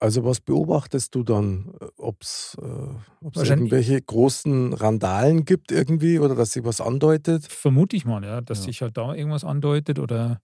[0.00, 1.74] Also was beobachtest du dann?
[1.98, 7.44] Ob es äh, irgendwelche großen Randalen gibt irgendwie oder dass sich was andeutet?
[7.44, 8.64] Vermute ich mal, ja, dass Ja.
[8.64, 10.40] sich halt da irgendwas andeutet oder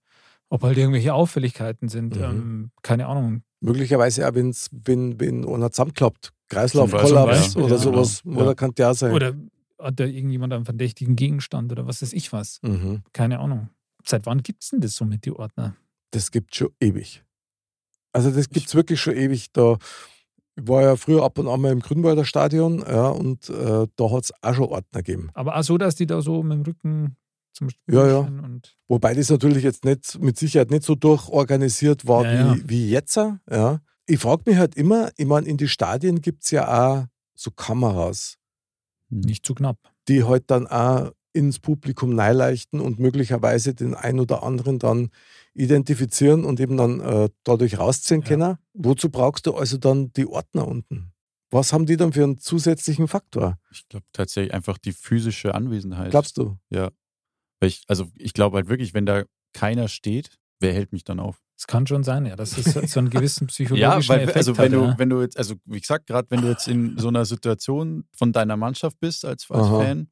[0.49, 2.17] ob halt irgendwelche Auffälligkeiten sind.
[2.17, 2.23] Mhm.
[2.23, 3.41] Ähm, keine Ahnung.
[3.61, 7.61] Möglicherweise auch, wenn's, wenn, wenn einer zusammenklappt, Kreislauf, Zum Beispiel, Kollaps ja.
[7.63, 8.41] oder Ja, sowas, genau.
[8.41, 8.53] oder Ja.
[8.53, 9.11] kann der sein?
[9.11, 9.33] Oder
[9.79, 12.59] hat da irgendjemand einen verdächtigen Gegenstand oder was weiß ich was.
[12.61, 13.01] Mhm.
[13.13, 13.69] Keine Ahnung.
[14.05, 15.75] Seit wann gibt es denn das so mit die Ordner?
[16.11, 17.23] Das gibt schon ewig.
[18.11, 19.51] Also das gibt es wirklich schon ewig.
[19.51, 19.77] Da
[20.55, 24.23] war ja früher ab und an mal im Grünwalder Stadion ja, und äh, da hat
[24.23, 25.29] es auch schon Ordner gegeben.
[25.33, 27.15] Aber auch so, dass die da so mit dem Rücken
[27.53, 28.31] zum Spiel Ja, ja.
[28.87, 32.55] Wobei das natürlich jetzt nicht mit Sicherheit nicht so durchorganisiert war Ja, ja.
[32.55, 33.15] wie, wie jetzt.
[33.15, 33.81] Ja.
[34.05, 37.05] Ich frage mich halt immer, ich meine, in die Stadien gibt es ja auch
[37.35, 38.37] so Kameras,
[39.09, 39.77] nicht zu knapp.
[40.07, 45.09] die halt dann auch ins Publikum neileichten und möglicherweise den einen oder anderen dann
[45.53, 48.27] identifizieren und eben dann äh, dadurch rausziehen Ja.
[48.27, 48.57] können.
[48.73, 51.11] Wozu brauchst du also dann die Ordner unten?
[51.51, 53.57] Was haben die dann für einen zusätzlichen Faktor?
[53.71, 56.11] Ich glaube tatsächlich einfach die physische Anwesenheit.
[56.11, 56.57] Glaubst du?
[56.69, 56.89] Ja.
[57.61, 61.41] Ich, also ich glaube halt wirklich, wenn da keiner steht, wer hält mich dann auf?
[61.59, 64.53] Es kann schon sein, ja, dass es so einen gewissen psychologischen Ja, weil Effekt also
[64.53, 64.59] hat.
[64.59, 64.97] wenn du, ja.
[64.97, 68.31] wenn du jetzt, also wie gesagt, gerade wenn du jetzt in so einer Situation von
[68.31, 69.77] deiner Mannschaft bist als, als Aha.
[69.77, 70.09] Fan,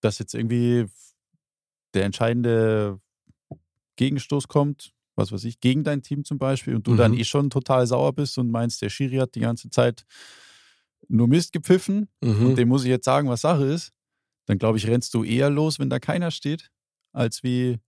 [0.00, 0.86] dass jetzt irgendwie
[1.92, 2.98] der entscheidende
[3.96, 6.96] Gegenstoß kommt, was weiß ich, gegen dein Team zum Beispiel, und du Mhm.
[6.96, 10.06] dann eh schon total sauer bist und meinst, der Schiri hat die ganze Zeit
[11.08, 12.46] nur Mist gepfiffen Mhm.
[12.46, 13.92] und dem muss ich jetzt sagen, was Sache ist,
[14.46, 16.70] dann glaube ich, rennst du eher los, wenn da keiner steht,
[17.12, 17.78] als wie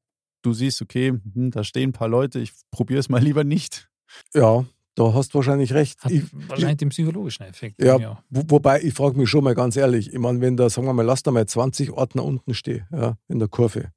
[0.48, 3.88] du siehst, okay, hm, da stehen ein paar Leute, ich probiere es mal lieber nicht.
[4.34, 6.02] Ja, da hast du wahrscheinlich recht.
[6.02, 7.80] hat Ich, wahrscheinlich den psychologischen Effekt.
[7.80, 8.24] Ja, ja.
[8.30, 10.92] wo, wobei, ich frage mich schon mal ganz ehrlich, ich meine, wenn da, sagen wir
[10.92, 13.92] mal, lass da mal 20 Ordner unten stehen, ja, in der Kurve.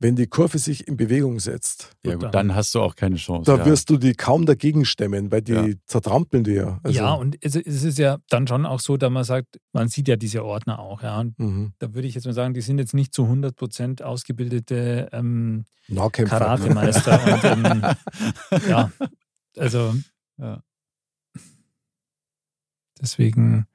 [0.00, 3.16] Wenn die Kurve sich in Bewegung setzt, Ja, Gut, dann- dann hast du auch keine
[3.16, 3.50] Chance.
[3.50, 3.64] da ja.
[3.66, 5.66] wirst du die kaum dagegen stemmen, weil die Ja.
[5.86, 6.80] zertrampeln die ja.
[6.82, 9.88] Also, ja, und es, es ist ja dann schon auch so, dass man sagt, man
[9.88, 11.02] sieht ja diese Ordner auch.
[11.02, 11.72] Ja, und mhm.
[11.78, 15.64] da würde ich jetzt mal sagen, die sind jetzt nicht zu 100% ausgebildete ähm.
[16.12, 17.20] Karatemeister.
[17.34, 17.82] und, ähm,
[18.68, 18.90] ja,
[19.56, 19.94] also
[20.38, 20.60] Ja.
[23.00, 23.66] deswegen.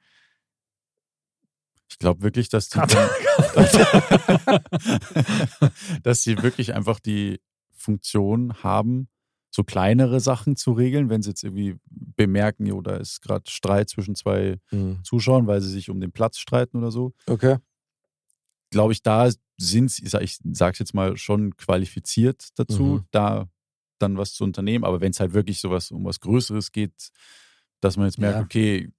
[2.00, 2.80] Ich glaube wirklich, dass die,
[6.02, 7.42] dass sie wirklich einfach die
[7.74, 9.08] Funktion haben,
[9.50, 13.90] so kleinere Sachen zu regeln, wenn sie jetzt irgendwie bemerken, jo, da ist gerade Streit
[13.90, 15.00] zwischen zwei Mhm.
[15.04, 17.12] Zuschauern, weil sie sich um den Platz streiten oder so.
[17.26, 17.58] Okay.
[18.70, 19.28] Glaube ich, da
[19.58, 23.04] sind sie, ich sag- ich sage jetzt mal, schon qualifiziert dazu, Mhm.
[23.10, 23.46] da
[23.98, 24.86] dann was zu unternehmen.
[24.86, 27.10] Aber wenn es halt wirklich sowas um was Größeres geht,
[27.80, 28.42] dass man jetzt merkt, Ja.
[28.44, 28.90] okay,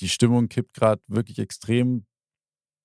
[0.00, 2.04] die Stimmung kippt gerade wirklich extrem,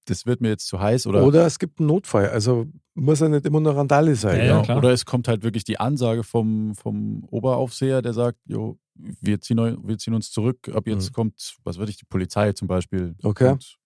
[0.09, 2.29] das wird mir jetzt zu heiß oder Oder es gibt einen Notfall.
[2.29, 4.37] Also muss ja nicht immer eine Randale sein.
[4.39, 4.61] Ja, Ja, ja.
[4.63, 4.77] klar.
[4.79, 9.57] Oder es kommt halt wirklich die Ansage vom, vom Oberaufseher, der sagt, jo, wir ziehen,
[9.83, 11.13] wir ziehen uns zurück, ab jetzt Mhm.
[11.13, 13.51] kommt, was weiß ich, die Polizei zum Beispiel Okay.
[13.51, 13.77] und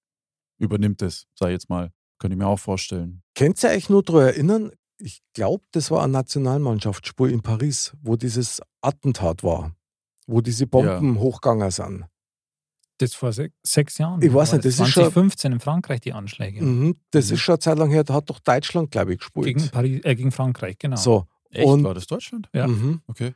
[0.57, 1.91] übernimmt es, sag ich jetzt mal.
[2.19, 3.24] Könnte ich mir auch vorstellen.
[3.36, 4.72] Könnt ihr euch nur daran erinnern?
[4.99, 9.76] Ich glaube, das war eine Nationalmannschaftsspur in Paris, wo dieses Attentat war,
[10.28, 12.05] wo diese Bomben hochgegangen sind.
[13.02, 14.22] Das vor sech, sechs Jahren.
[14.22, 16.62] Ich weiß nicht, das ist schon- 2015 in Frankreich die Anschläge.
[16.64, 16.95] Mhm.
[17.12, 17.34] Das Mhm.
[17.36, 19.45] ist schon eine Zeit lang her, da hat doch Deutschland, glaube ich, gespielt.
[19.45, 20.95] Gegen, Paris, äh, gegen Frankreich, genau.
[20.97, 21.26] So.
[21.49, 21.66] Echt?
[21.68, 22.47] Und- War das Deutschland?
[22.54, 22.68] Ja.
[22.68, 23.02] Mhm.
[23.08, 23.34] Okay.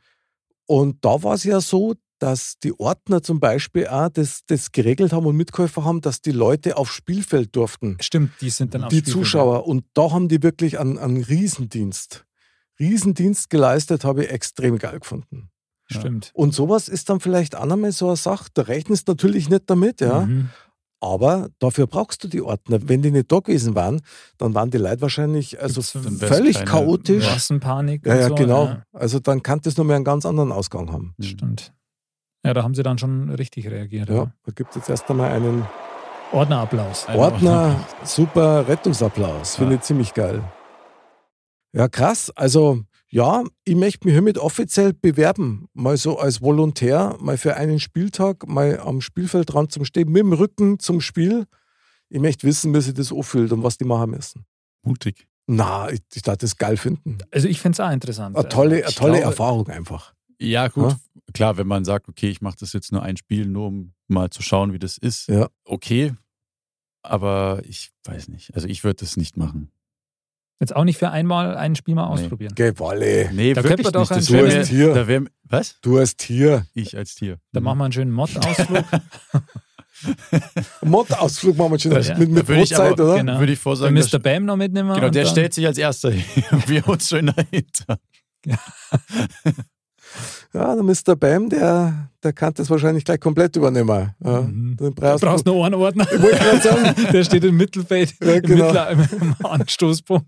[0.66, 5.12] Und da war es ja so, dass die Ordner zum Beispiel auch das, das geregelt
[5.12, 7.98] haben und mitgeholfen haben, dass die Leute aufs Spielfeld durften.
[8.00, 9.12] Stimmt, die sind dann die Spielfeld.
[9.12, 9.66] Zuschauer.
[9.66, 12.24] Und da haben die wirklich einen, einen Riesendienst.
[12.80, 15.50] Riesendienst geleistet, habe ich extrem geil gefunden.
[15.88, 16.30] Stimmt.
[16.34, 18.48] Und sowas ist dann vielleicht auch nochmal so eine Sache.
[18.54, 20.22] Da rechnest du natürlich nicht damit, ja.
[20.22, 20.50] Mhm.
[21.00, 22.78] Aber dafür brauchst du die Ordner.
[22.88, 24.00] Wenn die nicht da gewesen wären,
[24.38, 27.24] dann waren die Leute wahrscheinlich also völlig chaotisch.
[27.26, 28.04] Massenpanik.
[28.06, 28.64] Ja, ja, so, genau.
[28.64, 31.14] Ja, Also dann kann das nochmal einen ganz anderen Ausgang haben.
[31.20, 31.72] Stimmt.
[32.44, 34.08] Ja, da haben sie dann schon richtig reagiert.
[34.08, 34.32] Ja, Ja.
[34.44, 35.66] da gibt es jetzt erst einmal einen
[36.32, 37.06] Ordnerapplaus.
[37.06, 39.56] Ein Ordner, super Rettungsapplaus.
[39.56, 40.42] Finde ich ziemlich geil.
[41.72, 42.32] Ja, krass.
[42.34, 45.68] Also, ja, ich möchte mich hiermit offiziell bewerben.
[45.74, 50.32] Mal so als Volontär, mal für einen Spieltag, mal am Spielfeldrand zum Stehen, mit dem
[50.32, 51.46] Rücken zum Spiel.
[52.08, 54.44] Ich möchte wissen, wie sich das anfühlt und was die machen müssen.
[54.82, 55.26] Mutig.
[55.46, 57.18] Na, ich, ich darf das geil finden.
[57.30, 58.36] Also ich finde es auch interessant.
[58.36, 60.12] Eine tolle, eine Ich tolle glaube, Erfahrung einfach.
[60.40, 60.90] Ja, gut.
[60.90, 60.98] Ja.
[61.32, 64.30] Klar, wenn man sagt, okay, ich mache das jetzt nur ein Spiel, nur um mal
[64.30, 65.28] zu schauen, wie das ist.
[65.28, 65.48] Ja.
[65.64, 66.14] Okay.
[67.02, 68.54] Aber ich weiß nicht.
[68.54, 69.70] Also ich würde das nicht machen.
[70.58, 72.12] Jetzt auch nicht für einmal ein Spiel mal Nee.
[72.24, 72.52] ausprobieren.
[72.54, 73.30] Geh, Walle.
[73.32, 74.26] Nee, Da wirklich könnte man doch nicht.
[74.28, 74.94] schönes mir- Tier.
[74.94, 75.78] Da wär, was?
[75.82, 77.38] Du hast hier Ich als Tier.
[77.52, 78.84] Dann machen wir einen schönen Mod-Ausflug.
[80.82, 82.16] Mod-Ausflug machen wir schon Ja.
[82.18, 83.16] mit, mit Da würde ich Brotzeit, oder?
[83.18, 83.38] Genau.
[83.38, 84.18] Würde ich vorsagen, Mr.
[84.18, 84.94] Bam noch mitnehmen.
[84.94, 86.22] genau, der stellt sich als erster hin
[86.66, 87.98] wir uns schön dahinter.
[90.52, 91.16] Ja, der Mr.
[91.16, 94.12] Bam, der, der kann das wahrscheinlich gleich komplett übernehmen.
[94.24, 94.76] Ja, Mhm.
[94.76, 96.06] den Du brauchst brauchst nur einen Ordner.
[96.12, 98.64] Ich wollte gerade sagen, Der steht im Mittelfeld, Ja, im, genau.
[98.66, 100.26] Mittler, im Anstoßpunkt.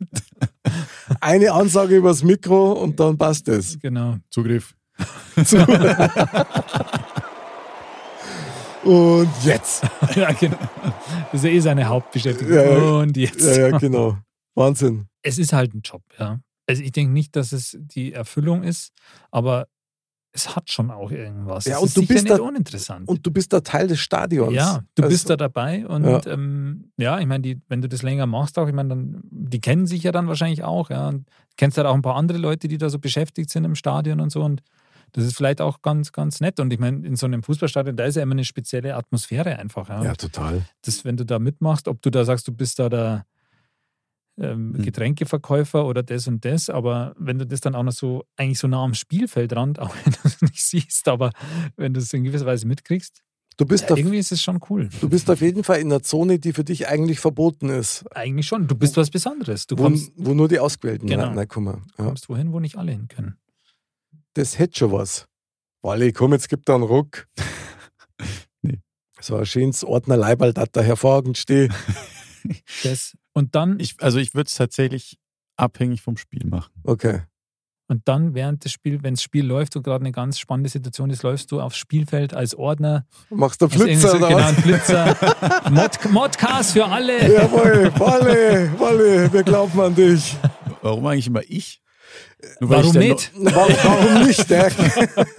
[1.20, 3.78] eine Ansage übers Mikro und dann passt es.
[3.80, 4.16] Genau.
[4.30, 4.74] Zugriff.
[8.84, 9.82] Und jetzt.
[10.14, 10.56] Ja, genau.
[11.32, 12.54] Das ist ja eh seine Hauptbeschäftigung.
[12.54, 12.78] Ja, ja.
[13.00, 13.44] Und jetzt.
[13.44, 14.16] Ja, ja, genau.
[14.54, 15.06] Wahnsinn.
[15.22, 16.40] Es ist halt ein Job, ja.
[16.66, 18.92] Also ich denke nicht, dass es die Erfüllung ist,
[19.30, 19.66] aber
[20.32, 21.64] es hat schon auch irgendwas.
[21.64, 23.08] Ja, es und ist du bist nicht da- uninteressant.
[23.08, 24.52] Und du bist da Teil des Stadions.
[24.52, 26.20] ja, du Also, bist da dabei und Ja.
[26.26, 29.86] ähm, ja ich meine, wenn du das länger machst, auch, ich meine, dann, die kennen
[29.86, 31.08] sich ja dann wahrscheinlich auch, ja.
[31.08, 31.26] Und
[31.56, 34.30] kennst halt auch ein paar andere Leute, die da so beschäftigt sind im Stadion und
[34.30, 34.42] so.
[34.44, 34.62] Und
[35.12, 36.60] das ist vielleicht auch ganz, ganz nett.
[36.60, 39.88] Und ich meine, in so einem Fußballstadion, da ist ja immer eine spezielle Atmosphäre einfach.
[39.88, 40.04] Ja.
[40.04, 40.62] Ja, total.
[40.82, 43.24] das, wenn du da mitmachst, ob du da sagst, du bist da der
[44.40, 44.82] ähm, Hm.
[44.84, 48.68] Getränkeverkäufer oder das und das, aber wenn du das dann auch noch so, eigentlich so
[48.68, 51.30] nah am Spielfeldrand, auch wenn du es nicht siehst, aber
[51.76, 53.22] wenn du es in gewisser Weise mitkriegst,
[53.60, 54.88] Du bist, auf, Irgendwie ist es schon cool.
[55.00, 58.04] du bist auf jeden Fall in einer Zone, die für dich eigentlich verboten ist.
[58.14, 58.68] Eigentlich schon.
[58.68, 59.66] Du bist was Besonderes.
[59.66, 61.24] Du Wo, kommst, wo nur die Ausgewählten Genau.
[61.24, 61.82] rein- reinkommen.
[61.98, 62.04] Ja.
[62.04, 63.34] kommst wohin, wo nicht alle hin können.
[64.34, 65.26] Das hätte schon was.
[65.82, 67.26] Wally, komm, jetzt gib da einen Ruck.
[68.62, 68.78] Nee.
[69.20, 71.72] So ein schönes Ordner Leiberl, das da hervorragend steht.
[72.84, 75.18] Das, und dann, Ich, also ich würde es tatsächlich
[75.56, 76.72] abhängig vom Spiel machen.
[76.84, 77.22] Okay.
[77.88, 81.08] und dann während des Spiels, wenn das Spiel läuft und gerade eine ganz spannende Situation
[81.10, 83.06] ist, läufst du aufs Spielfeld als Ordner.
[83.30, 84.54] Machst du Flitzer so oder was?
[84.60, 85.16] Blitzer.
[85.70, 87.32] Mod, Modcast für alle.
[87.32, 90.36] Jawohl, Wally, Wally, wir glauben an dich.
[90.82, 91.80] Warum eigentlich immer ich?
[92.60, 93.32] Nur Warum ich der nicht?
[93.34, 94.72] Warum, warum nicht, Dirk?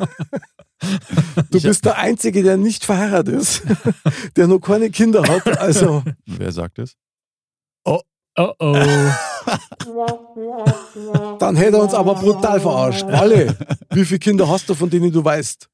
[1.52, 3.64] Du Ich- bist der Einzige, der nicht verheiratet ist,
[4.38, 5.46] der noch keine Kinder hat.
[5.60, 6.96] Also, Wer sagt das?
[8.42, 8.74] Oh oh.
[11.40, 13.06] dann hätte er uns aber brutal verarscht.
[13.06, 13.52] Wally,
[13.92, 15.70] wie viele Kinder hast du, von denen du weißt?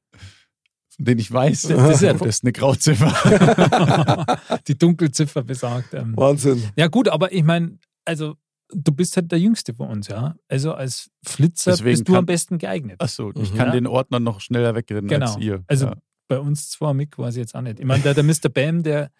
[0.95, 1.63] Von denen ich weiß.
[1.63, 4.39] Das ist ja- das ist eine Grauziffer.
[4.67, 5.93] Die Dunkelziffer besagt.
[5.93, 6.63] Ähm, Wahnsinn.
[6.75, 8.35] ja, gut, aber ich meine, also
[8.73, 10.35] du bist halt der Jüngste von uns, ja.
[10.47, 12.99] Also als Flitzer Deswegen bist du kann- am besten geeignet.
[12.99, 13.57] Achso, ich Mhm.
[13.57, 13.73] kann Ja.
[13.73, 15.27] den Ordner noch schneller wegrennen Genau.
[15.33, 15.63] als ihr.
[15.67, 15.93] Also ja.
[16.27, 17.79] bei uns zwar mit quasi jetzt auch nicht.
[17.79, 18.49] Ich meine, der, der Mr.
[18.51, 19.11] Bam, der,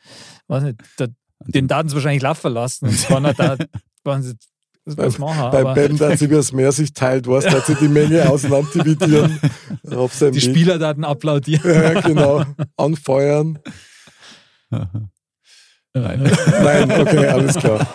[0.48, 1.10] weiß nicht, der,
[1.40, 3.58] den Daten wahrscheinlich laufen lassen und zwar da,
[4.04, 4.36] wollen sie
[4.86, 7.76] das was machen, Bei Ben, dass sie wie das Meer sich teilt, weißt, dass sie
[7.76, 9.40] die Menge auseinander dividieren
[9.96, 10.52] auf seinem die Weg.
[10.52, 11.74] Spielerdaten applaudieren.
[11.74, 12.44] Ja, genau.
[12.78, 13.58] Anfeuern.
[14.70, 15.10] Nein.
[15.94, 17.88] Nein, okay, alles klar.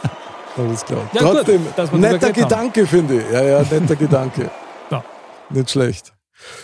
[0.56, 1.08] Alles klar.
[1.12, 2.34] Ja, gut, Trotzdem, wir netter haben.
[2.34, 3.32] Gedanke, finde ich.
[3.32, 4.50] Ja, ja, netter Gedanke.
[4.90, 5.04] Ja.
[5.50, 6.12] Nicht schlecht.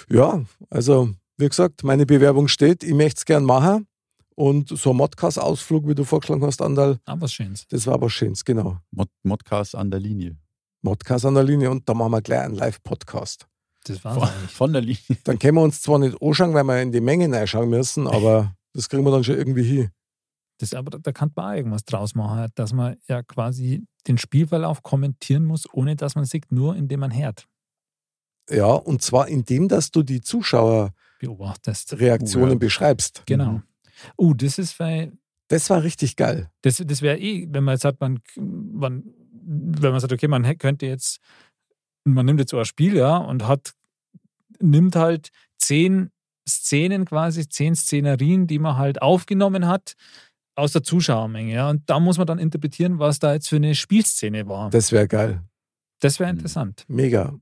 [0.08, 2.82] Ja, also, wie gesagt, meine Bewerbung steht.
[2.82, 3.86] Ich möchte es gern machen.
[4.38, 7.66] Und so ein Modcast-Ausflug, wie du vorgeschlagen hast, Andal, Aber was Schönes.
[7.68, 8.78] das war aber schönes, genau.
[8.90, 10.36] Mod Modcast an der Linie.
[10.82, 13.48] Modcast an der Linie und da machen wir gleich einen Live-Podcast.
[13.84, 14.50] Das war's Von, eigentlich.
[14.50, 15.00] von der Linie.
[15.24, 18.54] Dann können wir uns zwar nicht anschauen, weil wir in die Menge reinschauen müssen, aber
[18.74, 19.90] das kriegen wir dann schon irgendwie hin.
[20.58, 24.82] Das, aber da, kann man auch irgendwas draus machen, dass man ja quasi den Spielverlauf
[24.82, 27.46] kommentieren muss, ohne dass man sieht, nur indem man hört,
[28.50, 31.94] Ja, und zwar indem, dass du die Zuschauerreaktionen beobachtest.
[31.94, 32.54] Oh, ja.
[32.54, 33.22] beschreibst.
[33.26, 33.62] Genau.
[34.16, 35.12] Oh, das ist, weil
[35.48, 36.50] Das war richtig geil.
[36.62, 40.58] Das, das wäre eh, wenn man jetzt sagt, man, man, wenn man sagt, okay, man
[40.58, 41.20] könnte jetzt,
[42.04, 43.72] man nimmt jetzt so ein Spiel, ja, und hat,
[44.60, 46.10] nimmt halt zehn
[46.48, 49.94] Szenen quasi, zehn Szenerien, die man halt aufgenommen hat
[50.54, 53.74] aus der Zuschauermenge, ja, und da muss man dann interpretieren, was da jetzt für eine
[53.74, 54.70] Spielszene war.
[54.70, 55.42] Das wäre geil.
[56.00, 56.38] Das wäre Mhm.
[56.38, 56.84] interessant.
[56.88, 57.34] Mega.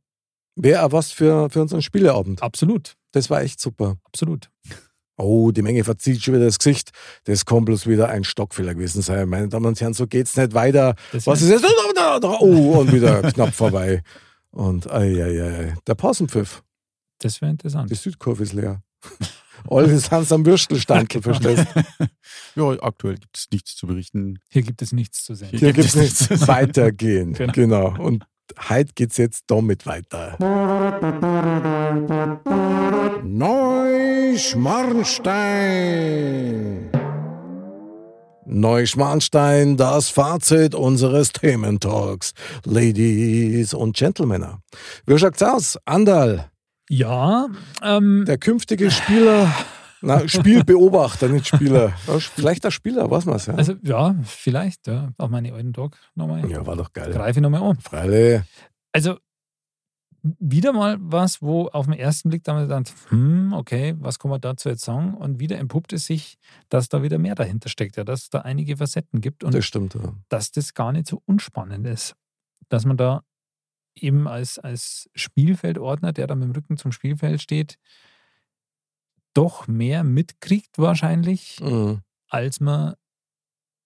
[0.56, 2.42] Wäre auch was für, für unseren Spieleabend.
[2.42, 3.96] Absolut, Das war echt super.
[4.04, 4.50] absolut.
[5.16, 6.90] Oh, die Menge verzieht schon wieder das Gesicht.
[7.24, 9.28] Das kann bloß wieder ein Stockfehler gewesen sein.
[9.28, 10.94] Meine Damen und Herren, so geht's nicht weiter.
[11.12, 11.64] Das Was ist jetzt?
[12.22, 14.02] Oh, und wieder knapp vorbei.
[14.50, 15.74] Und ei, ei, ei.
[15.86, 16.62] der Pausenpfiff.
[17.18, 17.90] Das wäre interessant.
[17.90, 18.82] Die Südkurve ist leer.
[19.70, 21.22] Alle sind am Würstelstandel, Genau.
[21.22, 21.66] verstehst
[22.56, 24.38] Ja, aktuell gibt es nichts zu berichten.
[24.48, 25.48] Hier gibt es nichts zu sehen.
[25.50, 27.32] Hier gibt gibt es nichts zu weitergehen.
[27.32, 27.52] Genau.
[27.52, 28.02] Genau.
[28.02, 28.26] Und
[28.68, 30.36] heute geht's jetzt damit weiter.
[35.54, 36.90] Neuschmarnstein.
[38.46, 42.32] Neuschmarnstein, das Fazit unseres Thementalks.
[42.64, 44.58] Ladies und Gentlemen.
[45.06, 45.78] Wie schaut's aus?
[45.86, 46.50] Andal,
[46.90, 47.46] Ja,
[47.82, 49.50] ähm, der künftige Spieler,
[50.04, 51.92] na, Spielbeobachter, nicht Spieler.
[52.06, 53.54] Ja, Vielleicht der Spieler, was man's ja.
[53.54, 56.48] also ja, vielleicht, ja, auf meine alten Tag nochmal.
[56.50, 57.12] Ja, war doch geil.
[57.12, 57.76] Greife ich nochmal um.
[57.78, 58.42] Freilich.
[58.92, 59.16] Also
[60.38, 64.40] wieder mal was, wo auf den ersten Blick dann dann, hm, okay, was kann man
[64.40, 65.14] dazu jetzt sagen?
[65.14, 66.38] Und wieder entpuppt es sich,
[66.70, 69.66] dass da wieder mehr dahinter steckt, ja, dass es da einige Facetten gibt und Das
[69.66, 69.94] stimmt.
[69.94, 70.14] Ja.
[70.30, 72.14] dass das gar nicht so unspannend ist.
[72.70, 73.22] Dass man da
[73.94, 77.76] eben als, als Spielfeldordner, der da mit dem Rücken zum Spielfeld steht,
[79.34, 82.94] doch mehr mitkriegt wahrscheinlich, Mhm, als man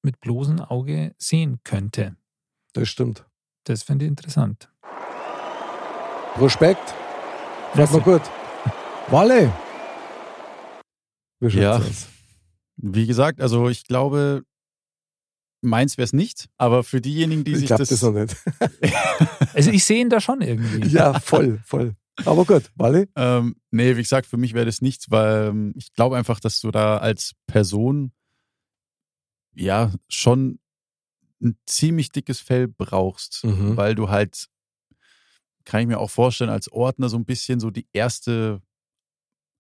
[0.03, 2.17] mit bloßem Auge sehen könnte.
[2.75, 3.25] das stimmt.
[3.65, 4.71] Das finde ich interessant.
[6.37, 6.95] Respekt.
[7.75, 7.95] Merci.
[7.95, 8.23] mal gut.
[9.09, 9.53] Walle.
[11.41, 11.81] Wie Ja.
[12.77, 14.45] Wie gesagt, also ich glaube,
[15.63, 17.89] meins wäre es nicht, aber für diejenigen, die Ich sich glaube das.
[17.89, 18.37] das noch nicht.
[19.55, 20.87] Also ich sehe ihn da schon irgendwie.
[20.89, 21.97] ja, voll, voll.
[22.25, 23.09] Aber gut, Walle.
[23.17, 26.61] Ähm, nee, wie gesagt, für mich wäre das nichts, weil ähm, ich glaube einfach, dass
[26.61, 28.13] du da als Person
[29.55, 30.59] ja schon
[31.43, 33.77] ein ziemlich dickes Fell brauchst, Mhm.
[33.77, 34.49] weil du halt,
[35.65, 38.61] kann ich mir auch vorstellen, als Ordner so ein bisschen so die erste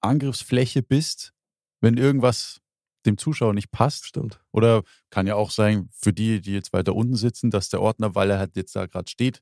[0.00, 1.32] Angriffsfläche bist,
[1.80, 2.60] wenn irgendwas
[3.06, 4.06] dem Zuschauer nicht passt.
[4.06, 4.40] Stimmt.
[4.52, 8.14] Oder kann ja auch sein, für die, die jetzt weiter unten sitzen, dass der Ordner,
[8.14, 9.40] weil er halt jetzt da gerade steht,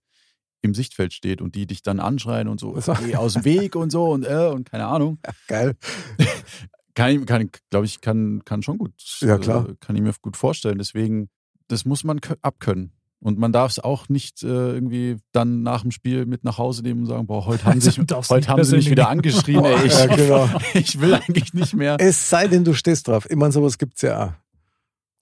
[0.66, 3.74] im Sichtfeld steht und die dich dann anschreien und so, Also- geh aus dem Weg
[3.76, 5.18] und so und äh, und keine Ahnung.
[5.48, 5.74] Geil.
[6.94, 8.92] Kann ich, kann, glaube ich, kann, kann schon gut.
[9.20, 9.68] Ja, klar.
[9.68, 10.78] Äh, kann ich mir gut vorstellen.
[10.78, 11.28] Deswegen,
[11.68, 12.92] das muss man kö- abkönnen.
[13.20, 16.82] Und man darf es auch nicht äh, irgendwie dann nach dem Spiel mit nach Hause
[16.82, 19.62] nehmen und sagen, boah, heute haben, Also, sich, darf's heute haben sie mich wieder angeschrien.
[19.62, 20.48] Ey, ich, Ja, genau.
[20.72, 21.96] ich will eigentlich nicht mehr.
[22.00, 23.26] Es sei denn, du stehst drauf.
[23.28, 24.32] Ich meine, sowas gibt es ja auch.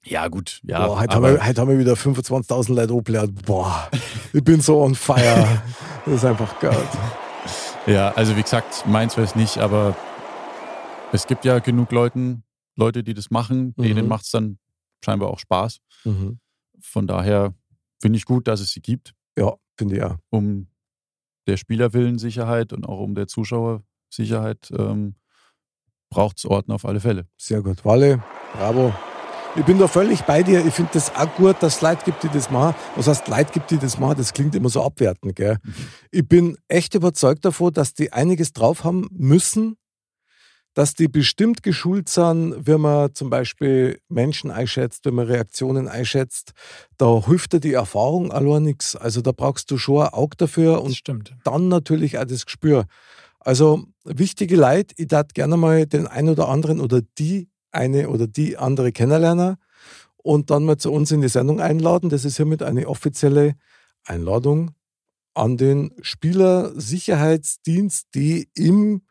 [0.05, 0.61] Ja, gut.
[0.65, 3.35] Ja, Boah, heute, haben wir, heute haben wir wieder 25.000 Leute hochgeladen.
[3.47, 3.89] Boah,
[4.33, 5.63] ich bin so on fire.
[6.05, 6.77] Das ist einfach geil.
[7.87, 9.97] Ja, also wie gesagt, meins wäre es nicht, aber
[11.13, 12.43] es gibt ja genug Leuten,
[12.77, 14.09] Leute, die das machen, denen Mhm.
[14.09, 14.59] macht es dann
[15.05, 15.79] scheinbar auch Spaß.
[16.05, 16.39] Mhm.
[16.81, 17.55] Von daher
[18.01, 20.17] finde ich gut, dass es sie gibt, Ja, finde ich auch.
[20.31, 20.67] um
[21.47, 25.15] der Spielerwillen Sicherheit und auch um der Zuschauer Sicherheit ähm,
[26.11, 27.27] braucht es Orten auf alle Fälle.
[27.39, 27.85] Sehr gut.
[27.85, 28.23] Walle,
[28.55, 28.93] bravo.
[29.57, 30.67] Ich bin da völlig bei dir.
[30.67, 32.75] Ich finde das auch gut, dass es Leute gibt, die das machen.
[32.97, 34.17] Was heißt Leute gibt, die das machen?
[34.19, 35.59] Das klingt immer so abwertend, gell?
[36.11, 39.77] Ich bin echt überzeugt davon, dass die einiges drauf haben müssen,
[40.75, 46.51] dass die bestimmt geschult sind, wenn man zum Beispiel Menschen einschätzt, wenn man Reaktionen einschätzt.
[46.99, 48.97] Da hilft dir die Erfahrung allein nichts.
[48.97, 51.33] Also da brauchst du schon ein Auge dafür und stimmt.
[51.45, 52.87] dann natürlich auch das Gespür.
[53.39, 58.27] Also wichtige Leute, ich darf gerne mal den einen oder anderen oder die eine oder
[58.27, 59.57] die andere kennenlernen
[60.17, 62.09] und dann mal zu uns in die Sendung einladen.
[62.11, 63.55] Das ist hiermit eine offizielle
[64.05, 64.71] Einladung
[65.35, 69.03] an den Spielersicherheitsdienst, die im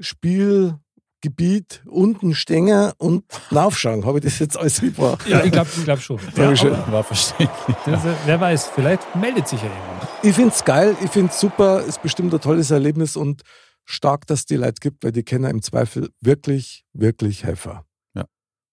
[0.00, 4.04] Spielgebiet unten stehen und nachschauen.
[4.06, 5.26] Habe ich das jetzt alles gebracht?
[5.28, 6.18] Ja, ich glaube ich glaub schon.
[6.36, 6.74] Ja, Dankeschön.
[6.74, 7.76] aber War verständlich.
[7.84, 10.08] das, äh, wer weiß, vielleicht meldet sich ja jemand.
[10.22, 13.42] Ich finde es geil, ich finde es super, ist bestimmt ein tolles Erlebnis und
[13.86, 17.86] stark, dass die Leute gibt, weil die kennen im Zweifel wirklich, wirklich Helfer.
[18.14, 18.26] Ja.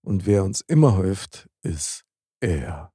[0.03, 2.03] Und wer uns immer hilft, ist
[2.41, 2.91] er.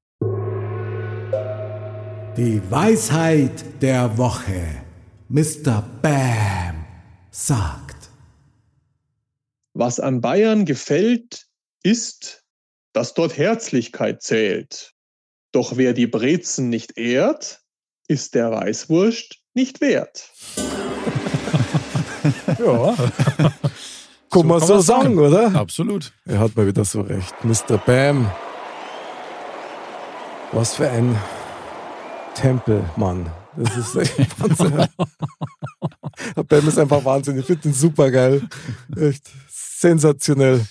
[2.36, 4.84] Die Weisheit der Woche.
[5.28, 5.82] Mr.
[6.02, 6.86] Bam
[7.30, 8.10] sagt.
[9.74, 11.46] Was an Bayern gefällt,
[11.82, 12.44] ist,
[12.92, 14.94] dass dort Herzlichkeit zählt.
[15.52, 17.62] Doch wer die Brezen nicht ehrt,
[18.08, 20.30] ist der Weißwurst nicht wert.
[22.58, 22.94] Ja.
[24.30, 25.18] Kann man kann so man sagen, sagen.
[25.18, 25.54] oder?
[25.54, 26.12] Absolut.
[26.26, 27.34] Er hat mal wieder so recht.
[27.44, 27.78] Mr.
[27.78, 28.30] Bam.
[30.52, 31.16] Was für ein
[32.34, 33.30] Tempelmann.
[33.56, 34.86] Das ist echt Wahnsinn.
[36.48, 37.38] Bam ist einfach Wahnsinn.
[37.38, 38.42] Ich finde ihn super geil.
[38.96, 40.64] Echt sensationell.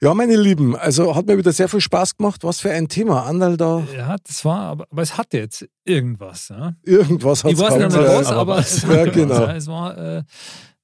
[0.00, 2.42] Ja, meine Lieben, also hat mir wieder sehr viel Spaß gemacht.
[2.44, 3.24] Was für ein Thema.
[3.26, 6.48] Andal da, ja, das war, aber, aber es hatte jetzt irgendwas.
[6.48, 6.72] Ja?
[6.82, 9.34] irgendwas hat Ich weiß nicht mehr was, aber es Ja, genau.
[9.34, 9.56] ja.
[9.56, 10.22] Es war äh,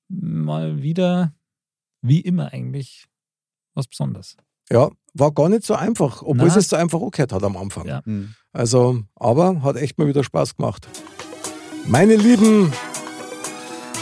[0.09, 1.35] mal wieder,
[2.03, 3.07] wie immer eigentlich,
[3.75, 4.37] was Besonderes.
[4.71, 6.59] Ja, war gar nicht so einfach, obwohl Nein.
[6.59, 7.87] es so einfach angehört hat am Anfang.
[7.87, 8.03] Ja.
[8.05, 8.35] Hm.
[8.53, 10.89] Also, aber hat echt mal wieder Spaß gemacht.
[11.87, 12.73] Meine Lieben,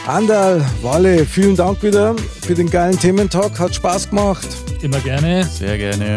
[0.07, 3.59] Andal, Walle, vielen Dank wieder für den geilen Thementalk.
[3.59, 4.46] Hat Spaß gemacht.
[4.82, 5.44] Immer gerne.
[5.44, 6.16] Sehr gerne.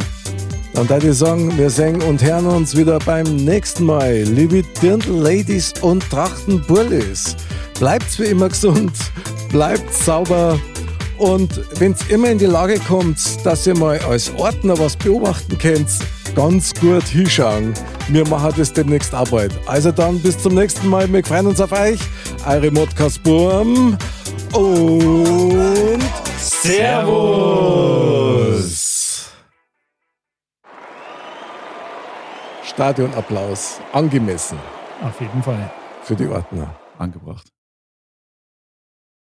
[0.73, 4.23] Dann würde ich sagen, wir sehen und hören uns wieder beim nächsten Mal.
[4.23, 7.35] Liebe Dirndl-Ladies und Trachtenburlis,
[7.79, 8.91] bleibt wie immer gesund,
[9.49, 10.59] bleibt sauber
[11.17, 15.57] und wenn ihr immer in die Lage kommt, dass ihr mal als Ordner was beobachten
[15.57, 15.89] könnt,
[16.35, 17.73] ganz gut hinschauen.
[18.09, 19.51] Wir machen das demnächst Arbeit.
[19.65, 21.11] Also dann bis zum nächsten Mal.
[21.11, 21.99] Wir freuen uns auf euch.
[22.45, 23.97] Eure Modcast Burm
[24.53, 26.03] und
[26.37, 27.97] Servus.
[32.63, 34.59] Stadionapplaus angemessen
[35.03, 35.71] Auf jeden Fall.
[36.03, 36.75] für die Ordner.
[36.99, 37.56] Angebracht.